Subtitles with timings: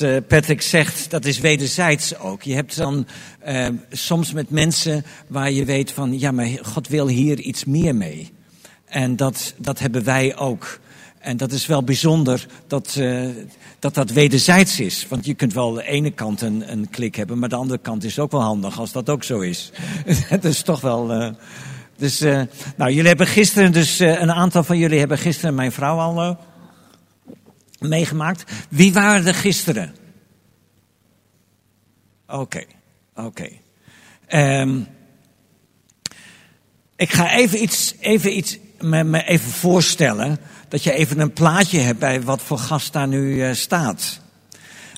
[0.00, 2.42] eh, Patrick zegt, dat is wederzijds ook.
[2.42, 3.06] Je hebt dan
[3.48, 7.94] uh, soms met mensen waar je weet van, ja, maar God wil hier iets meer
[7.94, 8.32] mee.
[8.84, 10.80] En dat, dat hebben wij ook.
[11.18, 13.28] En dat is wel bijzonder dat, uh,
[13.78, 15.06] dat dat wederzijds is.
[15.08, 18.04] Want je kunt wel de ene kant een, een klik hebben, maar de andere kant
[18.04, 19.72] is ook wel handig als dat ook zo is.
[20.34, 21.34] Het is toch wel.
[21.96, 22.20] Dus,
[22.76, 26.38] nou, jullie hebben gisteren, dus een aantal van jullie hebben gisteren mijn vrouw al
[27.78, 28.52] meegemaakt.
[28.68, 29.94] Wie waren er gisteren?
[32.26, 32.64] Oké,
[33.14, 33.48] oké.
[34.28, 34.86] Um,
[36.96, 40.38] ik ga even iets, even iets me, me even voorstellen.
[40.68, 44.20] Dat je even een plaatje hebt bij wat voor gast daar nu uh, staat.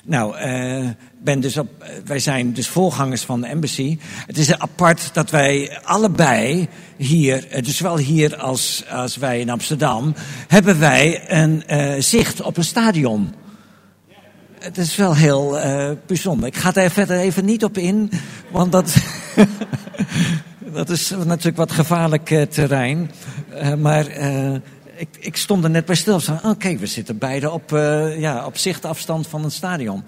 [0.09, 0.89] Nou, uh,
[1.21, 3.97] ben dus op, wij zijn dus voorgangers van de embassy.
[4.25, 10.13] Het is apart dat wij allebei hier, dus zowel hier als, als wij in Amsterdam,
[10.47, 11.63] hebben wij een
[12.03, 13.33] zicht op een stadion.
[14.59, 16.47] Het is wel heel uh, bijzonder.
[16.47, 18.11] Ik ga daar verder even niet op in,
[18.51, 18.95] want dat,
[20.73, 23.11] dat is natuurlijk wat gevaarlijk terrein.
[23.77, 24.05] maar
[24.99, 26.21] ik, ik stond er net bij stil.
[26.43, 27.69] Oké, we zitten beide op,
[28.17, 30.03] ja, op zichtafstand van een stadion.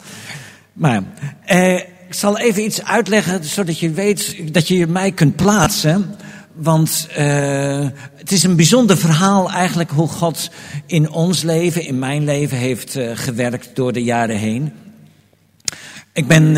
[0.73, 1.03] Maar
[1.45, 6.15] eh, ik zal even iets uitleggen zodat je weet dat je mij kunt plaatsen.
[6.53, 10.49] Want uh, het is een bijzonder verhaal eigenlijk hoe God
[10.85, 14.73] in ons leven, in mijn leven heeft gewerkt door de jaren heen.
[16.13, 16.55] Ik ben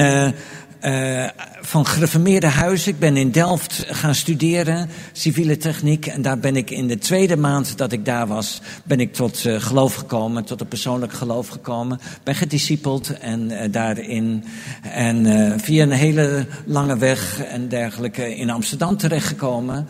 [0.86, 1.28] uh,
[1.62, 2.88] van gereformeerde huis.
[2.88, 6.06] Ik ben in Delft gaan studeren, civiele techniek.
[6.06, 9.46] En daar ben ik in de tweede maand dat ik daar was, ben ik tot
[9.46, 12.00] uh, geloof gekomen, tot een persoonlijk geloof gekomen.
[12.24, 14.44] Ben gediscipeld en uh, daarin.
[14.82, 19.88] En via een hele lange weg en dergelijke in Amsterdam terechtgekomen.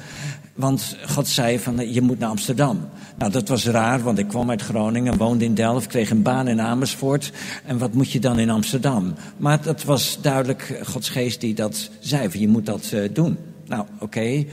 [0.54, 2.90] Want God zei van je moet naar Amsterdam.
[3.18, 6.48] Nou, dat was raar, want ik kwam uit Groningen, woonde in Delft, kreeg een baan
[6.48, 7.32] in Amersfoort.
[7.66, 9.14] En wat moet je dan in Amsterdam?
[9.38, 13.38] Maar dat was duidelijk Gods geest die dat zei, van je moet dat uh, doen.
[13.68, 14.45] Nou, oké.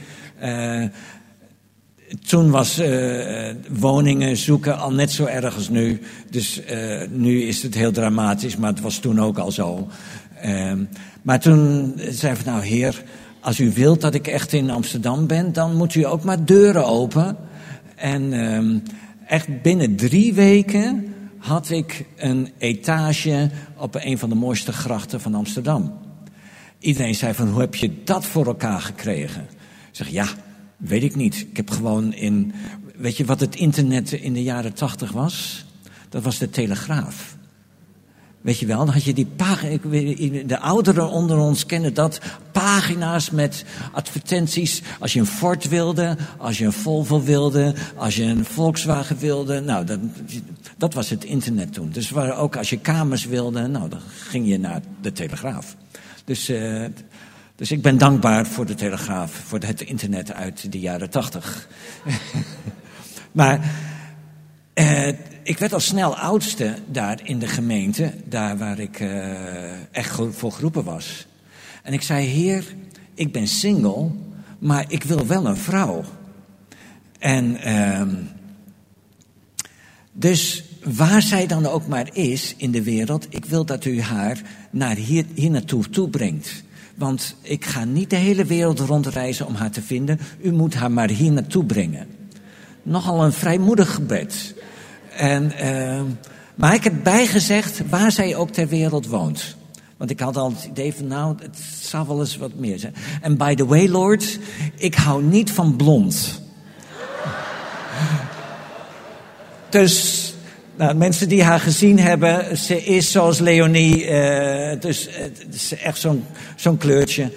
[0.43, 0.85] Uh,
[2.27, 2.81] toen was
[3.71, 6.01] woningen zoeken al net zo erg als nu.
[6.31, 6.63] Dus
[7.11, 9.89] nu is het heel dramatisch, maar het was toen ook al zo.
[10.45, 10.73] Uh,
[11.23, 13.03] maar toen zei van nou heer,
[13.41, 16.87] als u wilt dat ik echt in Amsterdam ben, dan moet u ook maar deuren
[16.87, 17.37] open.
[17.97, 18.83] En um,
[19.27, 25.35] echt binnen drie weken had ik een etage op een van de mooiste grachten van
[25.35, 25.99] Amsterdam.
[26.79, 29.43] Iedereen zei van, hoe heb je dat voor elkaar gekregen?
[29.91, 30.27] Ik zeg, ja,
[30.77, 31.47] weet ik niet.
[31.51, 32.53] Ik heb gewoon in,
[32.97, 35.65] weet je wat het internet in de jaren tachtig was?
[36.09, 37.37] Dat was de telegraaf.
[38.41, 39.29] Weet je wel, dan had je die
[40.47, 42.21] de ouderen onder ons kennen dat,
[42.53, 44.83] pagina's met advertenties.
[44.99, 49.61] Als je een Ford wilde, als je een Volvo wilde, als je een Volkswagen wilde.
[49.61, 49.99] Nou, dat,
[50.77, 51.91] dat was het internet toen.
[51.91, 55.77] Dus waren ook als je kamers wilde, nou, dan ging je naar de Telegraaf.
[56.25, 56.85] Dus, uh,
[57.57, 61.69] dus ik ben dankbaar voor de Telegraaf, voor het internet uit de jaren tachtig.
[63.33, 63.61] maar...
[64.75, 65.09] Uh,
[65.51, 70.53] ik werd al snel oudste daar in de gemeente, daar waar ik uh, echt voor
[70.53, 71.27] geroepen was.
[71.83, 72.75] En ik zei, heer,
[73.15, 74.11] ik ben single,
[74.59, 76.05] maar ik wil wel een vrouw.
[77.19, 78.03] En uh,
[80.13, 84.41] dus waar zij dan ook maar is in de wereld, ik wil dat u haar
[84.71, 86.63] naar hier, hier naartoe toebrengt.
[86.95, 90.21] Want ik ga niet de hele wereld rondreizen om haar te vinden.
[90.43, 92.07] U moet haar maar hier naartoe brengen.
[92.83, 94.55] Nogal een vrijmoedig gebed.
[95.17, 96.01] En, uh,
[96.55, 99.57] maar ik heb bijgezegd waar zij ook ter wereld woont.
[99.97, 102.95] Want ik had al het idee van, nou, het zou wel eens wat meer zijn.
[103.21, 104.39] En by the way, Lord,
[104.77, 106.43] ik hou niet van blond.
[109.69, 110.35] dus,
[110.77, 114.05] nou, mensen die haar gezien hebben, ze is zoals Leonie.
[114.05, 115.09] Uh, dus
[115.51, 116.25] is echt zo'n
[116.57, 117.33] zo'n kleurtje.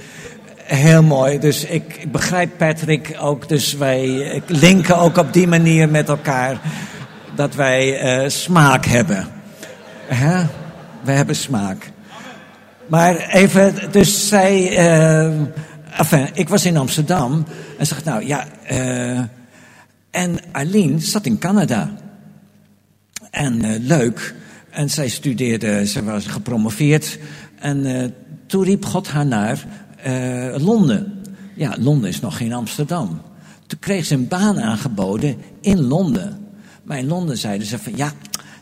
[0.55, 1.39] Heel mooi.
[1.39, 3.49] Dus ik begrijp Patrick ook.
[3.49, 6.61] Dus wij linken ook op die manier met elkaar
[7.35, 9.27] dat wij uh, smaak hebben.
[10.05, 10.45] Hè?
[11.03, 11.91] We hebben smaak.
[12.87, 14.71] Maar even, dus zij.
[14.71, 15.41] Uh,
[15.97, 17.45] enfin, ik was in Amsterdam
[17.77, 18.45] en zegt, nou ja.
[18.71, 19.19] Uh,
[20.11, 21.91] en Arlene zat in Canada.
[23.31, 24.35] En leuk.
[24.69, 27.19] En zij studeerde, ze was gepromoveerd.
[27.59, 28.13] En
[28.47, 29.65] toen riep God haar naar
[30.57, 31.21] Londen.
[31.55, 33.21] Ja, Londen is nog geen Amsterdam.
[33.67, 36.42] Toen kreeg ze een baan aangeboden in Londen.
[36.83, 38.11] Maar in Londen zeiden ze van ja,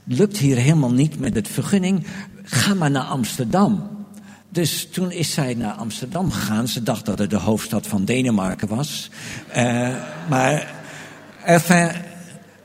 [0.03, 2.05] lukt hier helemaal niet met het vergunning.
[2.43, 3.89] Ga maar naar Amsterdam.
[4.49, 6.67] Dus toen is zij naar Amsterdam gegaan.
[6.67, 9.09] Ze dacht dat het de hoofdstad van Denemarken was.
[9.49, 9.95] Uh,
[10.29, 10.73] maar
[11.45, 11.91] enfin,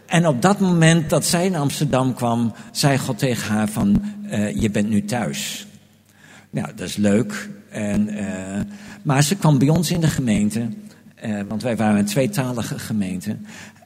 [0.07, 4.55] En op dat moment dat zij in Amsterdam kwam, zei God tegen haar van, uh,
[4.55, 5.67] je bent nu thuis.
[6.51, 7.49] Nou, dat is leuk.
[7.71, 8.61] En, uh,
[9.03, 10.69] maar ze kwam bij ons in de gemeente,
[11.49, 13.37] want wij waren een tweetalige gemeente.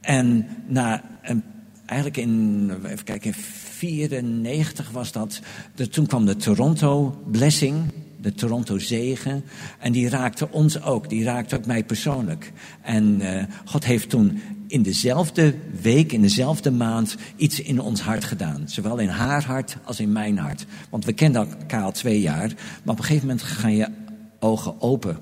[0.01, 1.43] En na een,
[1.91, 5.39] eigenlijk in, even kijken, in 94 was dat.
[5.89, 7.83] Toen kwam de Toronto Blessing,
[8.21, 9.43] de Toronto Zegen.
[9.79, 12.51] En die raakte ons ook, die raakte ook mij persoonlijk.
[12.81, 18.23] En uh, God heeft toen in dezelfde week, in dezelfde maand, iets in ons hart
[18.23, 18.63] gedaan.
[18.65, 20.65] Zowel in haar hart als in mijn hart.
[20.89, 22.47] Want we kenden elkaar al twee jaar,
[22.83, 23.87] maar op een gegeven moment gaan je
[24.39, 25.17] ogen open.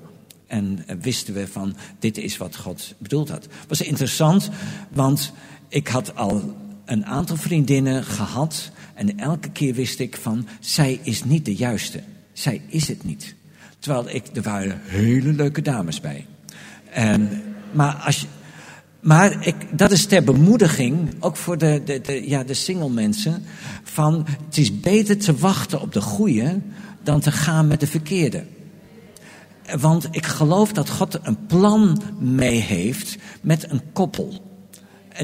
[0.46, 3.42] En wisten we van, dit is wat God bedoeld had.
[3.42, 4.50] Het was interessant,
[4.90, 5.32] want
[5.68, 6.56] ik had al
[6.90, 8.70] een aantal vriendinnen gehad.
[8.94, 12.02] En elke keer wist ik van, zij is niet de juiste.
[12.32, 13.34] Zij is het niet.
[13.78, 16.26] Terwijl ik, er waren hele leuke dames bij.
[16.90, 17.42] En,
[17.72, 18.26] maar als je,
[19.00, 23.44] maar ik, dat is ter bemoediging, ook voor de, de, de, ja, de single mensen,
[23.82, 26.60] van het is beter te wachten op de goede
[27.02, 28.44] dan te gaan met de verkeerde.
[29.78, 34.49] Want ik geloof dat God een plan mee heeft met een koppel.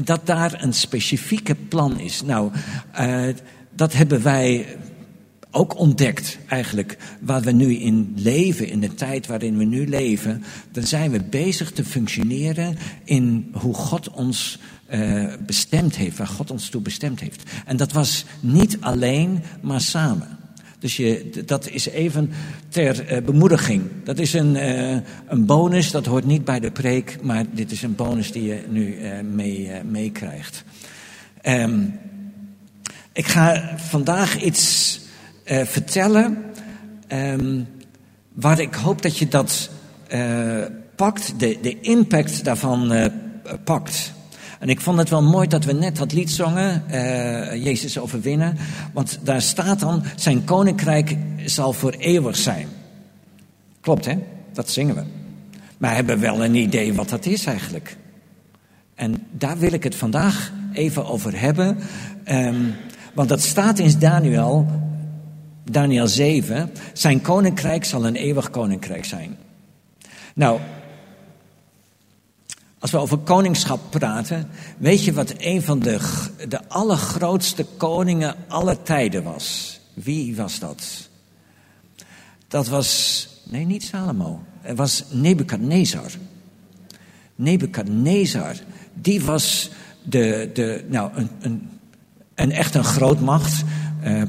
[0.03, 2.21] Dat daar een specifieke plan is.
[2.21, 2.51] Nou,
[2.99, 3.27] uh,
[3.75, 4.77] dat hebben wij
[5.51, 10.43] ook ontdekt eigenlijk waar we nu in leven, in de tijd waarin we nu leven,
[10.71, 14.59] dan zijn we bezig te functioneren in hoe God ons
[14.89, 17.43] uh, bestemd heeft, waar God ons toe bestemd heeft.
[17.65, 20.36] En dat was niet alleen, maar samen.
[20.87, 22.31] Dus je, dat is even
[22.69, 23.83] ter uh, bemoediging.
[24.03, 24.97] Dat is een, uh,
[25.27, 28.63] een bonus, dat hoort niet bij de preek, maar dit is een bonus die je
[28.69, 28.97] nu
[29.85, 30.63] meekrijgt.
[31.43, 31.99] Mee um,
[33.13, 34.99] ik ga vandaag iets
[35.45, 36.37] vertellen.
[37.13, 37.67] Um,
[38.33, 39.69] waar ik hoop dat je dat
[40.95, 43.11] pakt, de, de impact daarvan
[43.63, 44.13] pakt.
[44.59, 46.83] En ik vond het wel mooi dat we net dat lied zongen,
[47.63, 48.57] Jezus overwinnen.
[48.93, 52.67] Want daar staat dan, zijn koninkrijk zal voor eeuwig zijn.
[53.81, 54.17] Klopt hè,
[54.53, 55.03] dat zingen we.
[55.77, 57.97] Maar hebben we wel een idee wat dat is eigenlijk.
[58.95, 61.77] En daar wil ik het vandaag even over hebben.
[62.31, 62.75] Um,
[63.13, 64.67] want dat staat in Daniel
[65.71, 69.37] Daniel 7, zijn koninkrijk zal een eeuwig koninkrijk zijn.
[70.33, 70.59] Nou,
[72.87, 75.99] als we over koningschap praten, weet je wat een van de,
[76.47, 79.79] de allergrootste koningen aller tijden was?
[79.93, 81.09] Wie was dat?
[82.47, 84.41] Dat was, nee, niet Salomo.
[84.61, 86.11] Het was Nebukadnezar.
[87.35, 88.55] Nebukadnezar,
[88.93, 89.69] die was
[90.03, 91.69] de, de, nou, een, een,
[92.35, 93.63] een echt een grootmacht.
[94.03, 94.25] Uh, uh,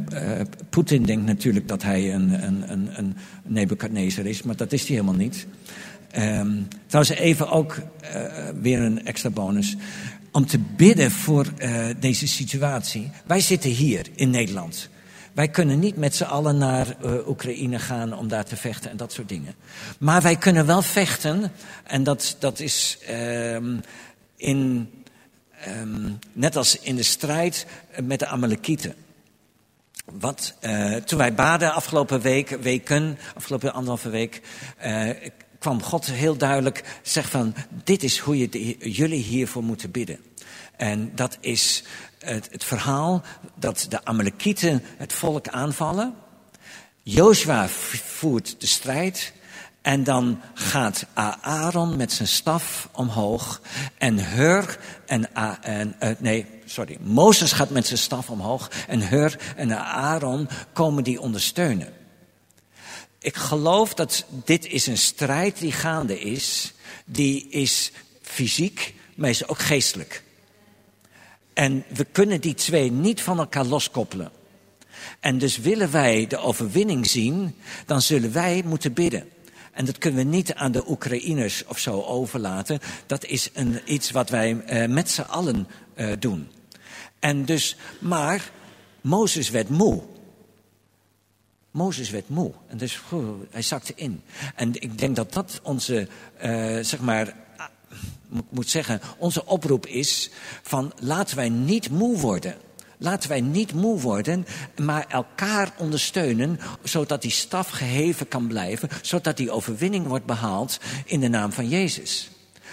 [0.71, 4.91] Poetin denkt natuurlijk dat hij een, een, een, een Nebuchadnezzar is, maar dat is hij
[4.97, 5.47] helemaal niet.
[6.17, 8.23] Um, trouwens, even ook uh,
[8.61, 9.77] weer een extra bonus.
[10.33, 11.47] Om te bidden voor
[11.99, 13.11] deze situatie.
[13.27, 14.89] Wij zitten hier in Nederland.
[15.33, 18.97] Wij kunnen niet met z'n allen naar uh, Oekraïne gaan om daar te vechten en
[18.97, 19.55] dat soort dingen.
[19.99, 21.53] Maar wij kunnen wel vechten,
[21.85, 23.81] en dat, dat is um,
[24.37, 24.91] in,
[25.69, 27.67] um, net als in de strijd
[28.03, 28.95] met de Amalekieten.
[30.05, 30.55] Wat,
[31.05, 34.41] toen wij baden afgelopen week, weken, afgelopen anderhalve week,
[35.59, 40.19] kwam God heel duidelijk zeggen van, dit is hoe je jullie hiervoor moeten bidden.
[40.77, 41.85] En dat is
[42.19, 43.23] het, het verhaal
[43.55, 46.15] dat de Amalekieten het volk aanvallen.
[47.03, 49.33] Joshua voert de strijd.
[49.83, 51.07] En dan gaat
[51.41, 53.61] Aaron met zijn staf omhoog.
[53.99, 58.71] En Hur en, en uh, nee, sorry, Mozes gaat met zijn staf omhoog.
[58.87, 61.98] En Hur en Aaron komen die ondersteunen.
[63.29, 66.73] Ik geloof dat dit is een strijd die gaande is.
[67.05, 67.93] Die is
[68.23, 70.23] fysiek, maar is ook geestelijk.
[71.53, 74.31] En we kunnen die twee niet van elkaar loskoppelen.
[75.21, 77.55] En dus willen wij de overwinning zien,
[77.87, 79.29] dan zullen wij moeten bidden.
[79.73, 82.79] En dat kunnen we niet aan de Oekraïners of zo overlaten.
[83.07, 86.49] Dat is een, iets wat wij uh, met z'n allen uh, doen.
[87.19, 88.51] En dus, maar
[89.01, 90.03] Mozes werd moe.
[91.71, 92.53] Mozes werd moe.
[92.67, 93.03] En dus
[93.51, 94.23] hij zakte in.
[94.55, 96.09] En ik denk dat dat onze,
[96.43, 97.35] uh, zeg maar,
[98.49, 100.31] moet zeggen, onze oproep is
[100.63, 102.57] van laten wij niet moe worden.
[103.01, 104.47] Laten wij niet moe worden,
[104.83, 111.21] maar elkaar ondersteunen, zodat die staf geheven kan blijven, zodat die overwinning wordt behaald in
[111.21, 112.31] de naam van Jezus.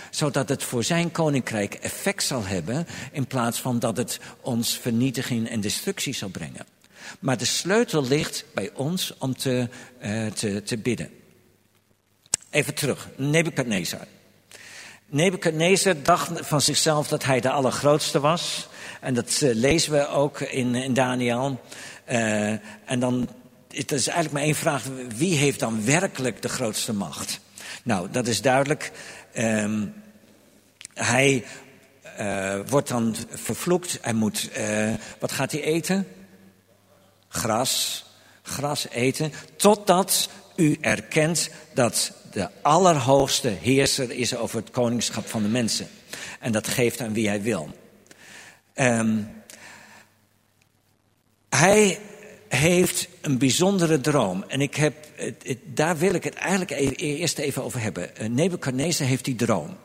[0.10, 5.50] Zodat het voor zijn koninkrijk effect zal hebben, in plaats van dat het ons vernietiging
[5.50, 6.75] en destructie zal brengen.
[7.20, 9.70] Maar de sleutel ligt bij ons om te,
[10.04, 11.10] uh, te, te bidden.
[12.50, 14.08] Even terug, Nebuchadnezzar.
[15.06, 18.68] Nebuchadnezzar dacht van zichzelf dat hij de allergrootste was.
[19.02, 21.62] En dat eh, lezen we ook in, in Daniel.
[22.12, 22.50] Uh,
[22.86, 23.30] en dan
[23.68, 24.84] het is eigenlijk maar één vraag.
[25.16, 27.40] Wie heeft dan werkelijk de grootste macht?
[27.84, 28.92] Nou, dat is duidelijk.
[29.38, 29.94] Um,
[30.94, 31.46] hij
[32.68, 33.98] wordt dan vervloekt.
[34.02, 34.50] Hij moet,
[35.20, 36.08] wat gaat hij eten?
[37.36, 38.06] Gras.
[38.42, 39.32] Gras eten.
[39.56, 45.88] Totdat u erkent dat de allerhoogste heerser is over het koningschap van de mensen.
[46.39, 47.70] En dat geeft aan wie hij wil.
[48.75, 49.30] Um,
[51.50, 52.00] hij
[52.48, 54.44] heeft een bijzondere droom.
[54.48, 54.96] En ik heb,
[55.63, 58.15] daar wil ik het eigenlijk e-, eerst even over hebben.
[58.15, 59.77] Eh, Nebuchadnezzar heeft die droom.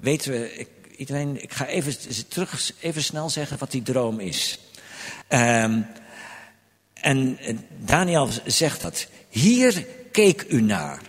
[0.00, 1.94] Weten we, ik, ik ga even
[2.28, 4.58] terug even snel zeggen wat die droom is.
[5.28, 5.86] Um,
[7.06, 9.06] en eh, Daniel zegt dat.
[9.28, 11.00] Hier keek u naar,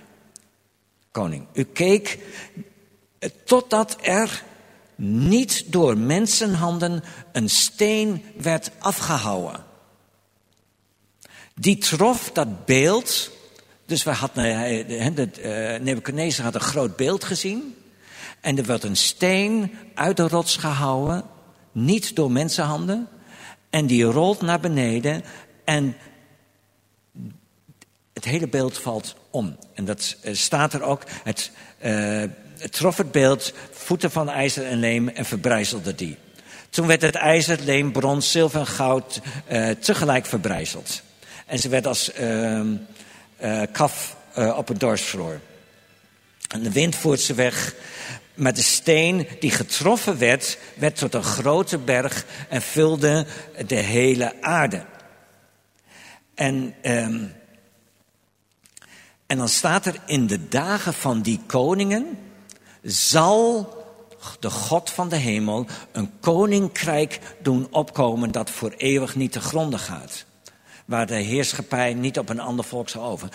[1.11, 1.45] koning.
[1.53, 2.19] U keek
[3.19, 4.43] eh, totdat er
[4.95, 9.63] niet door mensenhanden een steen werd afgehouden.
[11.55, 13.31] Die trof dat beeld.
[13.85, 17.75] Dus we hadden, uh, Nebuchadnezzar had een groot beeld gezien.
[18.41, 21.23] En er werd een steen uit de rots gehouden.
[21.71, 23.07] Niet door mensenhanden.
[23.69, 25.23] En die rolt naar beneden.
[25.67, 25.95] En
[28.13, 29.57] het hele beeld valt om.
[29.73, 31.03] En dat uh, staat er ook.
[31.23, 31.51] Het,
[31.85, 32.23] uh,
[32.69, 36.17] trof het beeld, voeten van ijzer en leem en verbrijzelde die.
[36.69, 39.21] Toen werd het ijzer, leem, brons, zilver en goud
[39.51, 41.01] uh, tegelijk verbrijzeld.
[41.45, 42.61] En ze werd als uh,
[43.71, 45.39] kaf op het dorsvloer.
[46.47, 47.75] En de wind voert ze weg.
[48.33, 53.25] Maar de steen die getroffen werd, werd tot een grote berg en vulde
[53.65, 54.85] de hele aarde.
[56.37, 57.33] En, um,
[59.25, 62.17] en dan staat er in de dagen van die koningen
[62.83, 63.75] zal
[64.39, 69.79] de God van de hemel een koninkrijk doen opkomen dat voor eeuwig niet te gronden
[69.79, 70.25] gaat
[70.85, 73.29] waar de heerschappij niet op een ander volk zal over.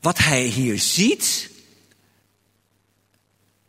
[0.00, 1.50] Wat hij hier ziet,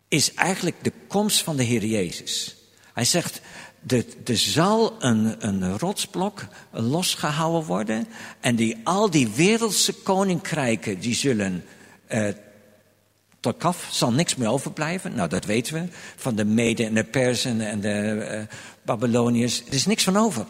[0.07, 2.55] is eigenlijk de komst van de Heer Jezus.
[2.93, 3.41] Hij zegt,
[3.87, 8.07] er zal een, een rotsblok losgehouden worden.
[8.39, 11.63] En die, al die wereldse koninkrijken, die zullen
[12.11, 12.27] uh,
[13.39, 15.15] tot kaf, zal niks meer overblijven.
[15.15, 15.87] Nou, dat weten we.
[16.15, 19.63] Van de Mede en de Persen en de uh, Babyloniërs.
[19.67, 20.45] Er is niks van over.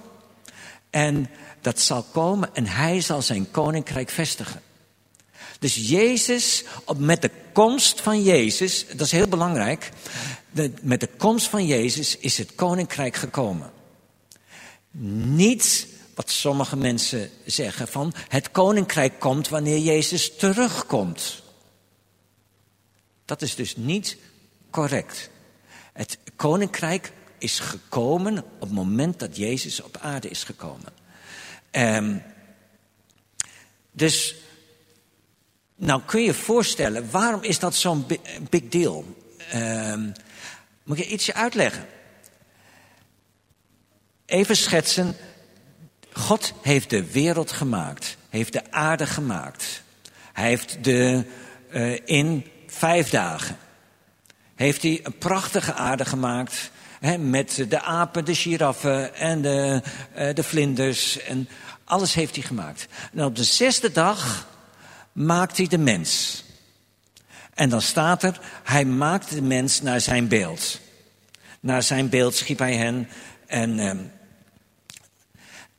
[0.89, 1.29] En
[1.61, 4.61] dat zal komen en hij zal zijn koninkrijk vestigen.
[5.59, 6.63] Dus Jezus,
[6.97, 9.89] met de komst van Jezus, dat is heel belangrijk.
[10.81, 13.71] Met de komst van Jezus is het koninkrijk gekomen.
[15.25, 21.43] Niet wat sommige mensen zeggen van het koninkrijk komt wanneer Jezus terugkomt.
[23.25, 24.17] Dat is dus niet
[24.69, 25.29] correct.
[25.93, 30.93] Het koninkrijk is gekomen op het moment dat Jezus op aarde is gekomen.
[31.71, 32.23] Um,
[33.91, 34.35] dus,
[35.75, 38.05] nou kun je je voorstellen, waarom is dat zo'n
[38.49, 39.05] big deal?
[39.53, 40.13] Um,
[40.87, 41.87] moet ik ietsje uitleggen?
[44.25, 45.15] Even schetsen.
[46.11, 49.81] God heeft de wereld gemaakt, heeft de aarde gemaakt.
[50.33, 51.25] Hij heeft de
[51.71, 53.57] uh, in vijf dagen
[54.57, 56.71] heeft hij een prachtige aarde gemaakt
[57.19, 59.81] met de apen, de giraffen en de,
[60.17, 61.19] uh, de vlinders.
[61.19, 61.49] En
[61.83, 62.87] alles heeft hij gemaakt.
[63.13, 64.47] En op de zesde dag
[65.11, 66.43] maakt hij de mens.
[67.57, 70.79] En dan staat er, hij maakt de mens naar zijn beeld.
[71.59, 73.07] Naar zijn beeld schiep hij hen.
[73.47, 73.91] En, uh,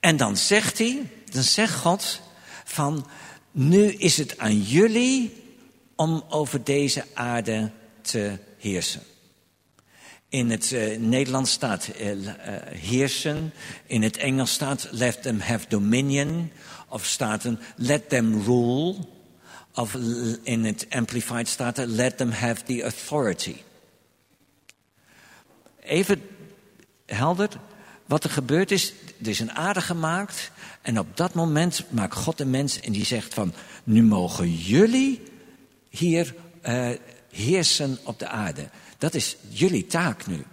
[0.01, 2.21] en dan zegt hij, dan zegt God
[2.65, 3.07] van,
[3.51, 5.43] nu is het aan jullie
[5.97, 7.71] om over deze aarde
[8.01, 9.03] te heersen.
[10.29, 12.33] In het uh, Nederlands staat uh, uh,
[12.67, 13.53] heersen.
[13.87, 16.53] In het Engels staat let them have dominion.
[16.89, 18.97] Of staat een let them rule.
[19.79, 19.95] Of
[20.43, 23.57] in het Amplified staat let them have the authority.
[25.81, 26.23] Even
[27.07, 27.49] helder.
[28.07, 28.93] Wat er gebeurd is,
[29.23, 30.51] er is een aarde gemaakt.
[30.83, 33.53] En op dat moment maakt God een mens en die zegt van...
[33.85, 35.23] nu mogen jullie
[35.89, 36.35] hier
[37.31, 38.69] heersen op de aarde.
[38.99, 40.45] Dat is jullie taak nu.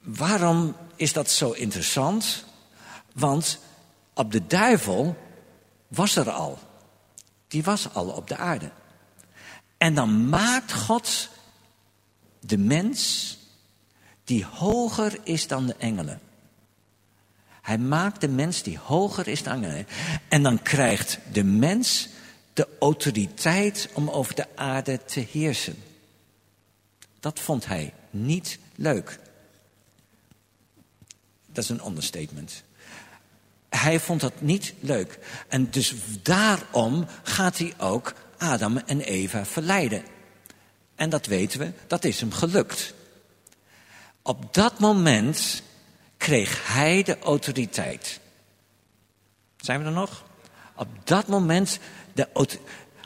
[0.00, 2.44] Waarom is dat zo interessant?
[3.12, 3.58] Want
[4.14, 5.16] op de duivel
[5.88, 6.70] was er al.
[7.52, 8.70] Die was al op de aarde.
[9.76, 11.28] En dan maakt God
[12.40, 13.38] de mens
[14.24, 16.20] die hoger is dan de engelen.
[17.62, 19.86] Hij maakt de mens die hoger is dan de engelen.
[20.28, 22.08] En dan krijgt de mens
[22.52, 25.82] de autoriteit om over de aarde te heersen.
[27.20, 29.18] Dat vond hij niet leuk.
[31.46, 32.62] Dat is een understatement.
[33.76, 35.18] Hij vond dat niet leuk.
[35.48, 40.02] En dus daarom gaat hij ook Adam en Eva verleiden.
[40.94, 42.94] En dat weten we, dat is hem gelukt.
[44.22, 45.62] Op dat moment
[46.16, 48.20] kreeg hij de autoriteit.
[49.56, 50.24] Zijn we er nog?
[50.76, 51.78] Op dat moment,
[52.12, 52.28] de,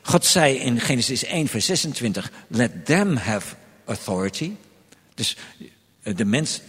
[0.03, 3.55] God zei in Genesis 1, vers 26, let them have
[3.85, 4.53] authority.
[5.15, 5.37] Dus
[6.03, 6.61] eh, de mens,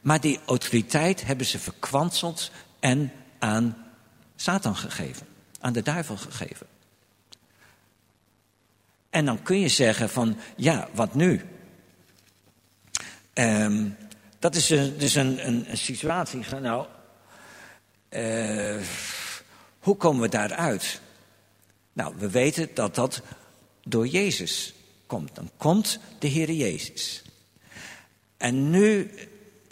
[0.00, 3.12] maar die autoriteit hebben ze verkwanseld en
[3.44, 3.76] aan
[4.36, 5.26] Satan gegeven,
[5.60, 6.66] aan de duivel gegeven.
[9.10, 11.42] En dan kun je zeggen van, ja, wat nu?
[13.34, 13.96] Um,
[14.38, 16.44] dat is dus een, een, een situatie.
[16.60, 16.86] Nou,
[18.10, 18.82] uh,
[19.78, 21.00] hoe komen we daaruit?
[21.92, 23.22] Nou, we weten dat dat
[23.82, 24.74] door Jezus
[25.06, 25.34] komt.
[25.34, 27.22] Dan komt de Heer Jezus.
[28.36, 29.10] En nu,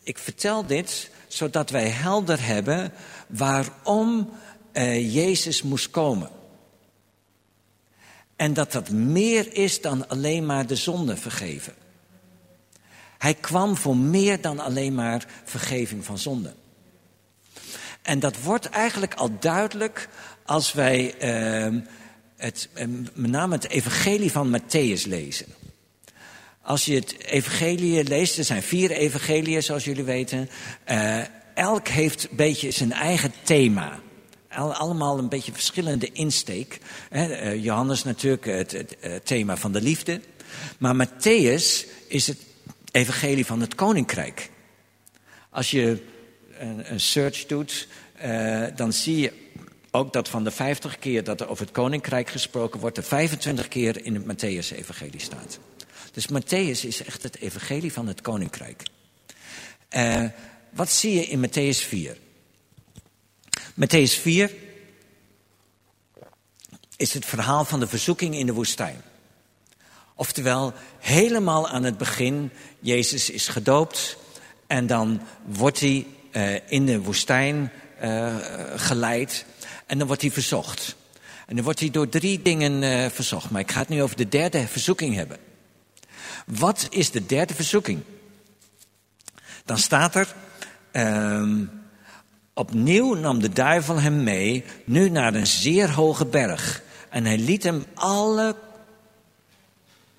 [0.03, 2.93] ik vertel dit zodat wij helder hebben
[3.33, 4.31] waarom
[4.73, 6.31] uh, Jezus moest komen.
[8.37, 11.75] En dat dat meer is dan alleen maar de zonde vergeven.
[13.19, 16.55] Hij kwam voor meer dan alleen maar vergeving van zonde.
[18.03, 20.09] En dat wordt eigenlijk al duidelijk
[20.45, 21.15] als wij
[21.73, 21.81] uh,
[22.37, 22.85] het, uh,
[23.15, 25.47] met name het evangelie van Matthäus lezen.
[26.63, 30.49] Als je het evangelie leest, er zijn vier evangeliën zoals jullie weten.
[30.91, 31.23] Uh,
[31.55, 34.01] elk heeft een beetje zijn eigen thema.
[34.49, 36.79] Allemaal een beetje verschillende insteek.
[37.11, 40.21] Uh, Johannes natuurlijk het, het, thema van de liefde.
[40.79, 42.39] Maar Matthäus is het
[42.91, 44.51] evangelie van het koninkrijk.
[45.51, 46.03] Als je
[46.59, 47.89] een, search doet,
[48.25, 49.33] uh, dan zie je
[49.91, 53.69] ook dat van de 50 keer dat er over het koninkrijk gesproken wordt, er 25
[53.69, 55.59] keer in het Matthäus-evangelie staat.
[56.13, 58.83] Dus Matthäus is echt het evangelie van het koninkrijk.
[59.97, 60.25] Uh,
[60.73, 62.17] wat zie je in Matthäus 4?
[63.75, 64.51] Matthäus 4
[66.97, 69.03] is het verhaal van de verzoeking in de woestijn.
[70.15, 74.17] Oftewel, helemaal aan het begin, Jezus is gedoopt
[74.67, 78.37] en dan wordt hij uh, in de woestijn uh,
[78.77, 79.45] geleid
[79.87, 80.97] en dan wordt hij verzocht.
[81.47, 83.51] En dan wordt hij door drie dingen uh, verzocht.
[83.51, 85.39] Maar ik ga het nu over de derde verzoeking hebben.
[86.47, 88.03] Wat is de derde verzoeking?
[89.65, 90.35] Dan staat er,
[90.93, 91.71] um,
[92.55, 96.83] opnieuw nam de duivel hem mee, nu naar een zeer hoge berg.
[97.09, 98.57] En hij liet hem alle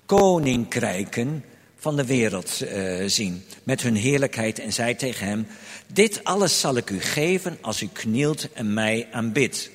[0.06, 1.44] koninkrijken
[1.76, 5.46] van de wereld uh, zien, met hun heerlijkheid, en zei tegen hem,
[5.86, 9.70] dit alles zal ik u geven als u knielt en mij aanbidt.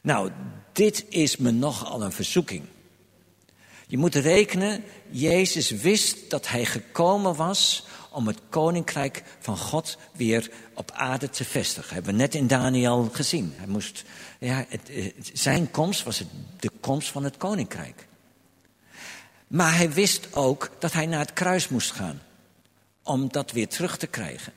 [0.00, 0.30] Nou,
[0.72, 2.62] dit is me nogal een verzoeking.
[3.86, 10.50] Je moet rekenen, Jezus wist dat hij gekomen was om het koninkrijk van God weer
[10.74, 11.94] op aarde te vestigen.
[11.94, 13.52] Hebben we net in Daniel gezien.
[13.56, 14.04] Hij moest,
[14.38, 14.90] ja, het,
[15.32, 18.06] zijn komst was het, de komst van het koninkrijk.
[19.46, 22.22] Maar hij wist ook dat hij naar het kruis moest gaan.
[23.02, 24.52] Om dat weer terug te krijgen.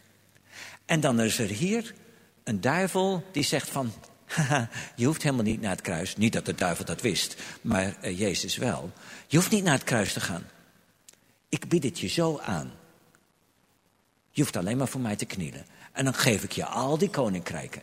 [0.86, 1.94] En dan is er hier
[2.44, 3.94] een duivel die zegt van...
[4.26, 6.16] Haha, je hoeft helemaal niet naar het kruis.
[6.16, 8.92] Niet dat de duivel dat wist, maar uh, Jezus wel.
[9.28, 10.44] Je hoeft niet naar het kruis te gaan.
[11.50, 12.79] Ik bied het je zo aan.
[14.32, 15.66] Je hoeft alleen maar voor mij te knielen.
[15.92, 17.82] En dan geef ik je al die koninkrijken.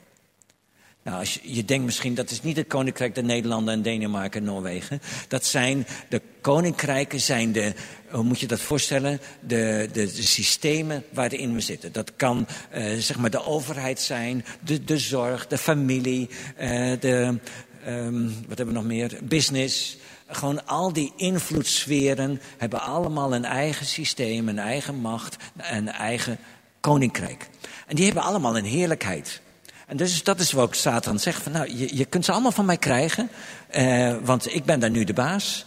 [1.06, 4.40] Nou, als je, je, denkt misschien dat is niet het koninkrijk der Nederlanden en Denemarken
[4.40, 5.00] en Noorwegen.
[5.28, 7.74] Dat zijn de koninkrijken, zijn de,
[8.10, 9.20] hoe moet je dat voorstellen?
[9.40, 11.92] De, de, de systemen waarin we zitten.
[11.92, 16.28] Dat kan uh, zeg maar de overheid zijn, de, de zorg, de familie,
[16.60, 17.38] uh, de,
[17.86, 19.18] um, wat hebben we nog meer?
[19.22, 19.96] Business.
[20.28, 26.38] Gewoon al die invloedssferen hebben allemaal een eigen systeem, een eigen macht, een eigen
[26.80, 27.48] koninkrijk.
[27.86, 29.40] En die hebben allemaal een heerlijkheid.
[29.86, 31.42] En dus dat is wat Satan zegt.
[31.42, 33.30] Van, nou, je, je kunt ze allemaal van mij krijgen,
[33.76, 35.64] uh, want ik ben daar nu de baas.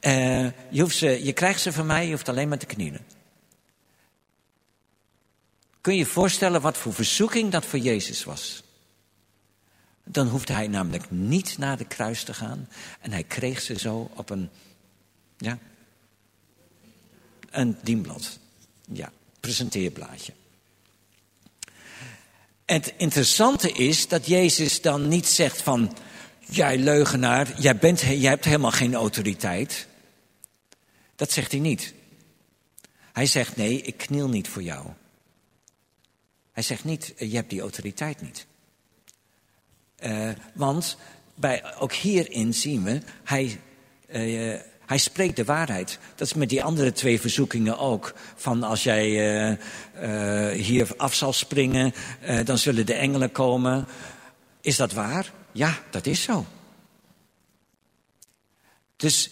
[0.00, 3.00] Uh, je, hoeft ze, je krijgt ze van mij, je hoeft alleen maar te knielen.
[5.80, 8.62] Kun je je voorstellen wat voor verzoeking dat voor Jezus was?
[10.10, 12.68] Dan hoefde hij namelijk niet naar de kruis te gaan.
[13.00, 14.50] En hij kreeg ze zo op een,
[15.36, 15.58] ja,
[17.50, 18.38] een dienblad.
[18.92, 20.32] Ja, presenteerblaadje.
[22.64, 25.96] Het interessante is dat Jezus dan niet zegt van,
[26.38, 29.86] jij leugenaar, jij, bent, jij hebt helemaal geen autoriteit.
[31.16, 31.94] Dat zegt hij niet.
[33.12, 34.86] Hij zegt, nee, ik kniel niet voor jou.
[36.52, 38.46] Hij zegt niet, je hebt die autoriteit niet.
[40.04, 40.96] Uh, want
[41.34, 43.60] bij, ook hierin zien we, hij,
[44.08, 45.98] uh, Hij spreekt de waarheid.
[46.14, 48.14] Dat is met die andere twee verzoekingen ook.
[48.36, 49.08] Van als jij
[49.50, 51.92] uh, hier af zal springen,
[52.44, 53.86] dan zullen de engelen komen.
[54.60, 55.32] Is dat waar?
[55.52, 56.46] Ja, dat is zo.
[58.96, 59.30] Dus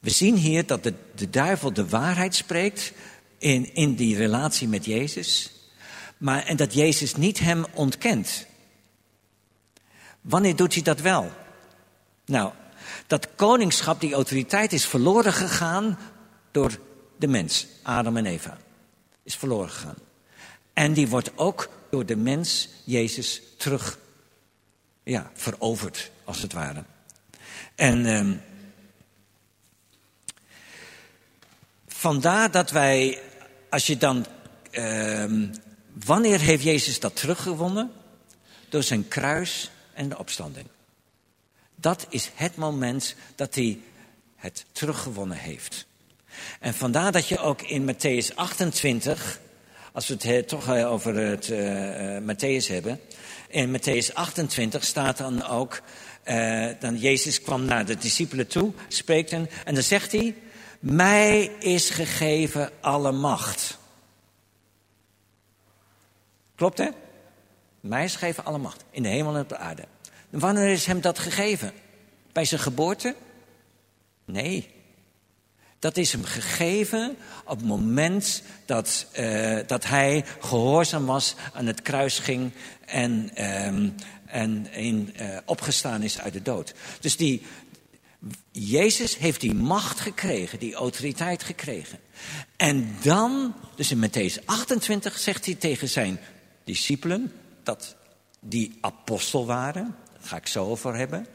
[0.00, 2.92] we zien hier dat de, de duivel de waarheid spreekt
[3.38, 5.59] in, in die relatie met Jezus.
[6.20, 8.46] Maar, en dat Jezus niet hem ontkent.
[10.20, 11.30] Wanneer doet hij dat wel?
[12.24, 12.52] Nou,
[13.06, 15.98] dat koningschap, die autoriteit is verloren gegaan
[16.50, 16.78] door
[17.16, 18.58] de mens, Adam en Eva.
[19.22, 19.96] Is verloren gegaan.
[20.72, 23.98] En die wordt ook door de mens, Jezus, terug
[25.02, 26.84] ja, veroverd, als het ware.
[27.74, 28.36] En uh,
[31.86, 33.22] vandaar dat wij,
[33.70, 34.26] als je dan.
[34.70, 35.48] Uh,
[36.04, 37.92] wanneer heeft Jezus dat teruggewonnen?
[38.68, 40.66] Door zijn kruis en de opstanding.
[41.74, 43.78] Dat is het moment dat hij
[44.36, 45.86] het teruggewonnen heeft.
[46.60, 49.40] En vandaar dat je ook in Matthäus 28,
[49.92, 53.00] als we het toch over het uh, Matthäus hebben,
[53.48, 55.82] in Matthäus 28 staat dan ook,
[56.24, 60.34] uh, dan Jezus kwam naar de discipelen toe, spreekt hen, en dan zegt hij,
[60.80, 63.78] mij is gegeven alle macht.
[66.60, 66.88] Klopt hè?
[67.80, 69.84] Mij is alle macht, in de hemel en op de aarde.
[70.30, 71.72] Wanneer is hem dat gegeven?
[72.32, 73.14] Bij zijn geboorte?
[74.24, 74.70] Nee.
[75.78, 81.82] Dat is hem gegeven op het moment dat, uh, dat hij gehoorzaam was, aan het
[81.82, 82.52] kruis ging
[82.86, 83.30] en,
[83.66, 83.94] um,
[84.26, 86.74] en in, uh, opgestaan is uit de dood.
[87.00, 87.42] Dus die,
[88.50, 91.98] Jezus heeft die macht gekregen, die autoriteit gekregen.
[92.56, 96.20] En dan, dus in Matthäus 28 zegt hij tegen zijn
[96.70, 97.96] discipelen, dat
[98.40, 101.26] die apostel waren, daar ga ik zo over hebben.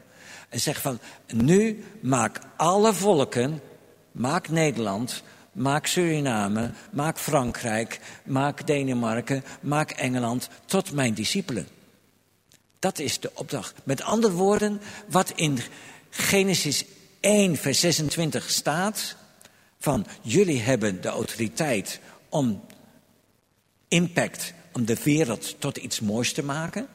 [0.48, 0.98] En zegt van,
[1.32, 3.60] nu maak alle volken,
[4.12, 5.22] maak Nederland,
[5.52, 11.68] maak Suriname, maak Frankrijk, maak Denemarken, maak Engeland tot mijn discipelen.
[12.78, 13.74] Dat is de opdracht.
[13.84, 15.58] Met andere woorden, wat in
[16.10, 16.84] Genesis
[17.20, 19.16] 1, vers 26 staat,
[19.78, 22.64] van jullie hebben de autoriteit om
[23.88, 26.86] impact, om de wereld tot iets moois te maken.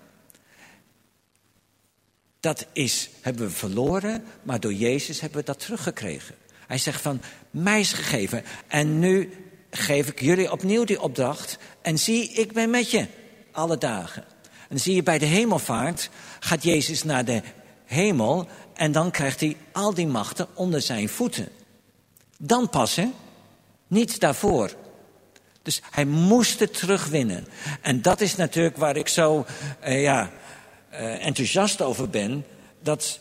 [2.39, 6.35] Dat is, hebben we verloren, maar door Jezus hebben we dat teruggekregen.
[6.67, 9.33] Hij zegt van, mij is gegeven en nu
[9.69, 11.57] geef ik jullie opnieuw die opdracht.
[11.81, 13.07] En zie, ik ben met je
[13.51, 14.25] alle dagen.
[14.69, 17.41] En zie je bij de hemelvaart, gaat Jezus naar de
[17.85, 21.49] hemel en dan krijgt hij al die machten onder zijn voeten.
[22.37, 23.11] Dan pas, hè?
[23.87, 24.75] Niet daarvoor.
[25.63, 27.47] Dus hij moest het terugwinnen.
[27.81, 29.45] En dat is natuurlijk waar ik zo,
[29.87, 30.31] uh, ja,
[30.93, 32.45] uh, enthousiast over ben,
[32.79, 33.19] dat,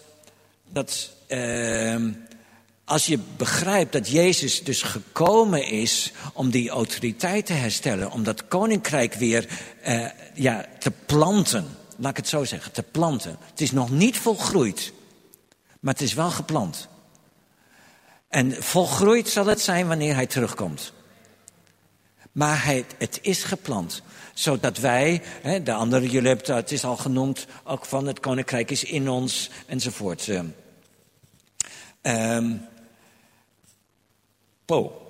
[0.69, 1.97] dat uh,
[2.85, 8.49] als je begrijpt dat Jezus dus gekomen is om die autoriteit te herstellen, om dat
[8.49, 9.49] koninkrijk weer
[9.87, 13.37] uh, ja, te planten, laat ik het zo zeggen, te planten.
[13.51, 14.93] Het is nog niet volgroeid,
[15.81, 16.89] maar het is wel geplant.
[18.29, 20.93] En volgroeid zal het zijn wanneer hij terugkomt.
[22.33, 22.65] Maar
[22.99, 24.03] het is geplant
[24.35, 25.23] zodat wij,
[25.65, 29.51] de andere, jullie hebben het is al genoemd, ook van het koninkrijk is in ons
[29.67, 30.29] enzovoort.
[32.03, 32.67] Um,
[34.65, 35.03] po.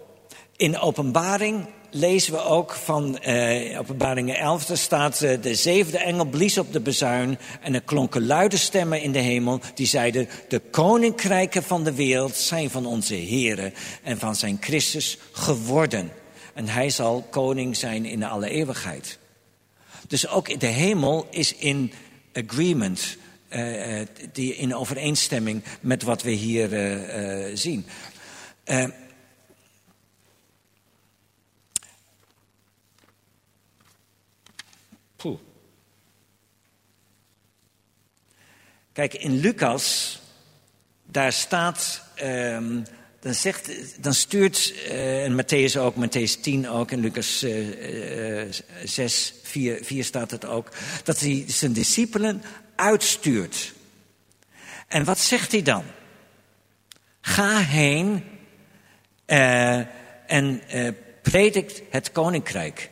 [0.56, 6.24] In openbaring lezen we ook van uh, openbaringen 11, daar staat uh, de zevende engel
[6.24, 10.58] blies op de bezuin en er klonken luide stemmen in de hemel die zeiden, de
[10.58, 16.12] koninkrijken van de wereld zijn van onze heren en van zijn Christus geworden.
[16.54, 19.18] En hij zal koning zijn in alle eeuwigheid.
[20.08, 21.92] Dus ook de hemel is in
[22.32, 23.16] agreement,
[23.50, 27.86] uh, die in overeenstemming met wat we hier uh, uh, zien.
[39.00, 40.18] Kijk, in Lucas,
[41.06, 42.02] daar staat.
[42.22, 42.84] Um,
[43.20, 43.70] dan, zegt,
[44.02, 48.52] dan stuurt, uh, Matthäus ook, Matthäus 10 ook, en Lucas uh, uh,
[48.84, 50.68] 6, 4, 4 staat het ook,
[51.04, 52.42] dat hij zijn discipelen
[52.76, 53.72] uitstuurt.
[54.88, 55.84] En wat zegt hij dan?
[57.20, 58.24] Ga heen
[59.26, 59.76] uh,
[60.26, 60.88] en uh,
[61.22, 62.90] predikt het koninkrijk.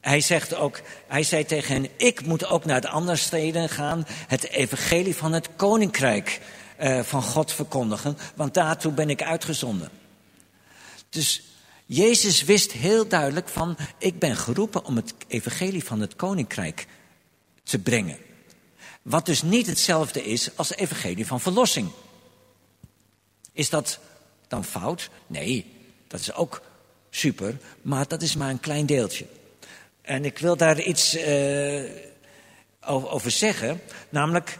[0.00, 4.06] Hij zegt ook, hij zei tegen hen, ik moet ook naar de andere steden gaan,
[4.26, 6.40] het evangelie van het koninkrijk
[6.80, 9.90] uh, van God verkondigen, want daartoe ben ik uitgezonden.
[11.08, 11.42] Dus
[11.86, 16.86] Jezus wist heel duidelijk van, ik ben geroepen om het evangelie van het koninkrijk
[17.62, 18.18] te brengen.
[19.02, 21.90] Wat dus niet hetzelfde is als de evangelie van verlossing.
[23.52, 23.98] Is dat
[24.48, 25.10] dan fout?
[25.26, 25.74] Nee,
[26.08, 26.62] dat is ook
[27.10, 29.26] super, maar dat is maar een klein deeltje.
[30.02, 31.90] En ik wil daar iets uh,
[32.86, 34.58] over zeggen, namelijk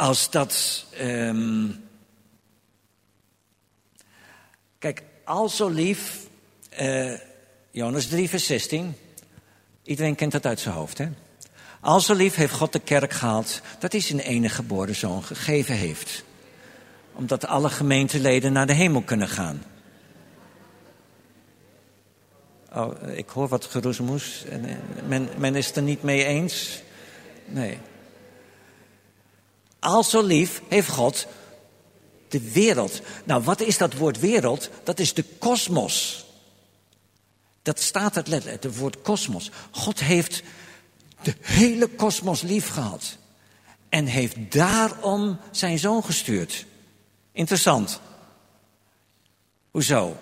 [0.00, 0.84] als dat.
[1.00, 1.84] Um,
[4.78, 6.26] kijk, al zo lief,
[6.80, 7.14] uh,
[7.70, 8.94] Jonas 3, vers 16.
[9.82, 11.08] Iedereen kent dat uit zijn hoofd, hè?
[11.80, 15.74] Al zo lief heeft God de kerk gehaald dat hij zijn enige geboren zoon gegeven
[15.74, 16.24] heeft.
[17.12, 19.62] Omdat alle gemeenteleden naar de hemel kunnen gaan.
[22.72, 24.44] Oh, ik hoor wat geroezemoes.
[25.06, 26.82] Men, men is het er niet mee eens.
[27.46, 27.78] Nee.
[29.80, 31.26] Al zo lief heeft God
[32.28, 33.00] de wereld.
[33.24, 34.70] Nou, wat is dat woord wereld?
[34.84, 36.24] Dat is de kosmos.
[37.62, 39.50] Dat staat het letterlijk, het woord kosmos.
[39.70, 40.42] God heeft
[41.22, 43.16] de hele kosmos lief gehad.
[43.88, 46.66] En heeft daarom zijn zoon gestuurd.
[47.32, 48.00] Interessant.
[49.70, 50.16] Hoezo?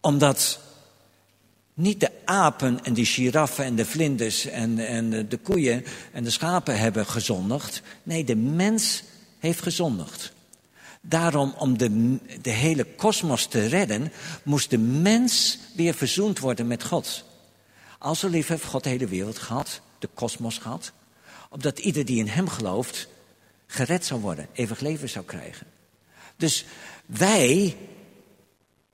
[0.00, 0.58] Omdat
[1.74, 6.30] niet de apen en de giraffen en de vlinders en, en de koeien en de
[6.30, 7.82] schapen hebben gezondigd.
[8.02, 9.02] Nee, de mens
[9.38, 10.32] heeft gezondigd.
[11.00, 16.84] Daarom, om de, de hele kosmos te redden, moest de mens weer verzoend worden met
[16.84, 17.24] God.
[17.98, 20.92] Al zo lief heeft God de hele wereld gehad, de kosmos gehad,
[21.50, 23.08] opdat ieder die in hem gelooft,
[23.66, 25.66] gered zou worden, eeuwig leven zou krijgen.
[26.36, 26.64] Dus
[27.06, 27.76] wij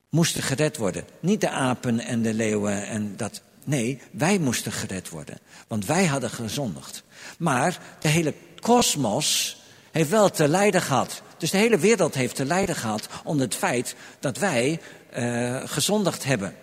[0.09, 1.05] moesten gered worden.
[1.21, 3.41] Niet de apen en de leeuwen en dat.
[3.65, 5.39] Nee, wij moesten gered worden.
[5.67, 7.03] Want wij hadden gezondigd.
[7.39, 9.57] Maar de hele kosmos
[9.91, 11.23] heeft wel te lijden gehad.
[11.39, 14.81] Dus de hele wereld heeft te lijden gehad onder het feit dat wij
[15.17, 16.55] uh, gezondigd hebben.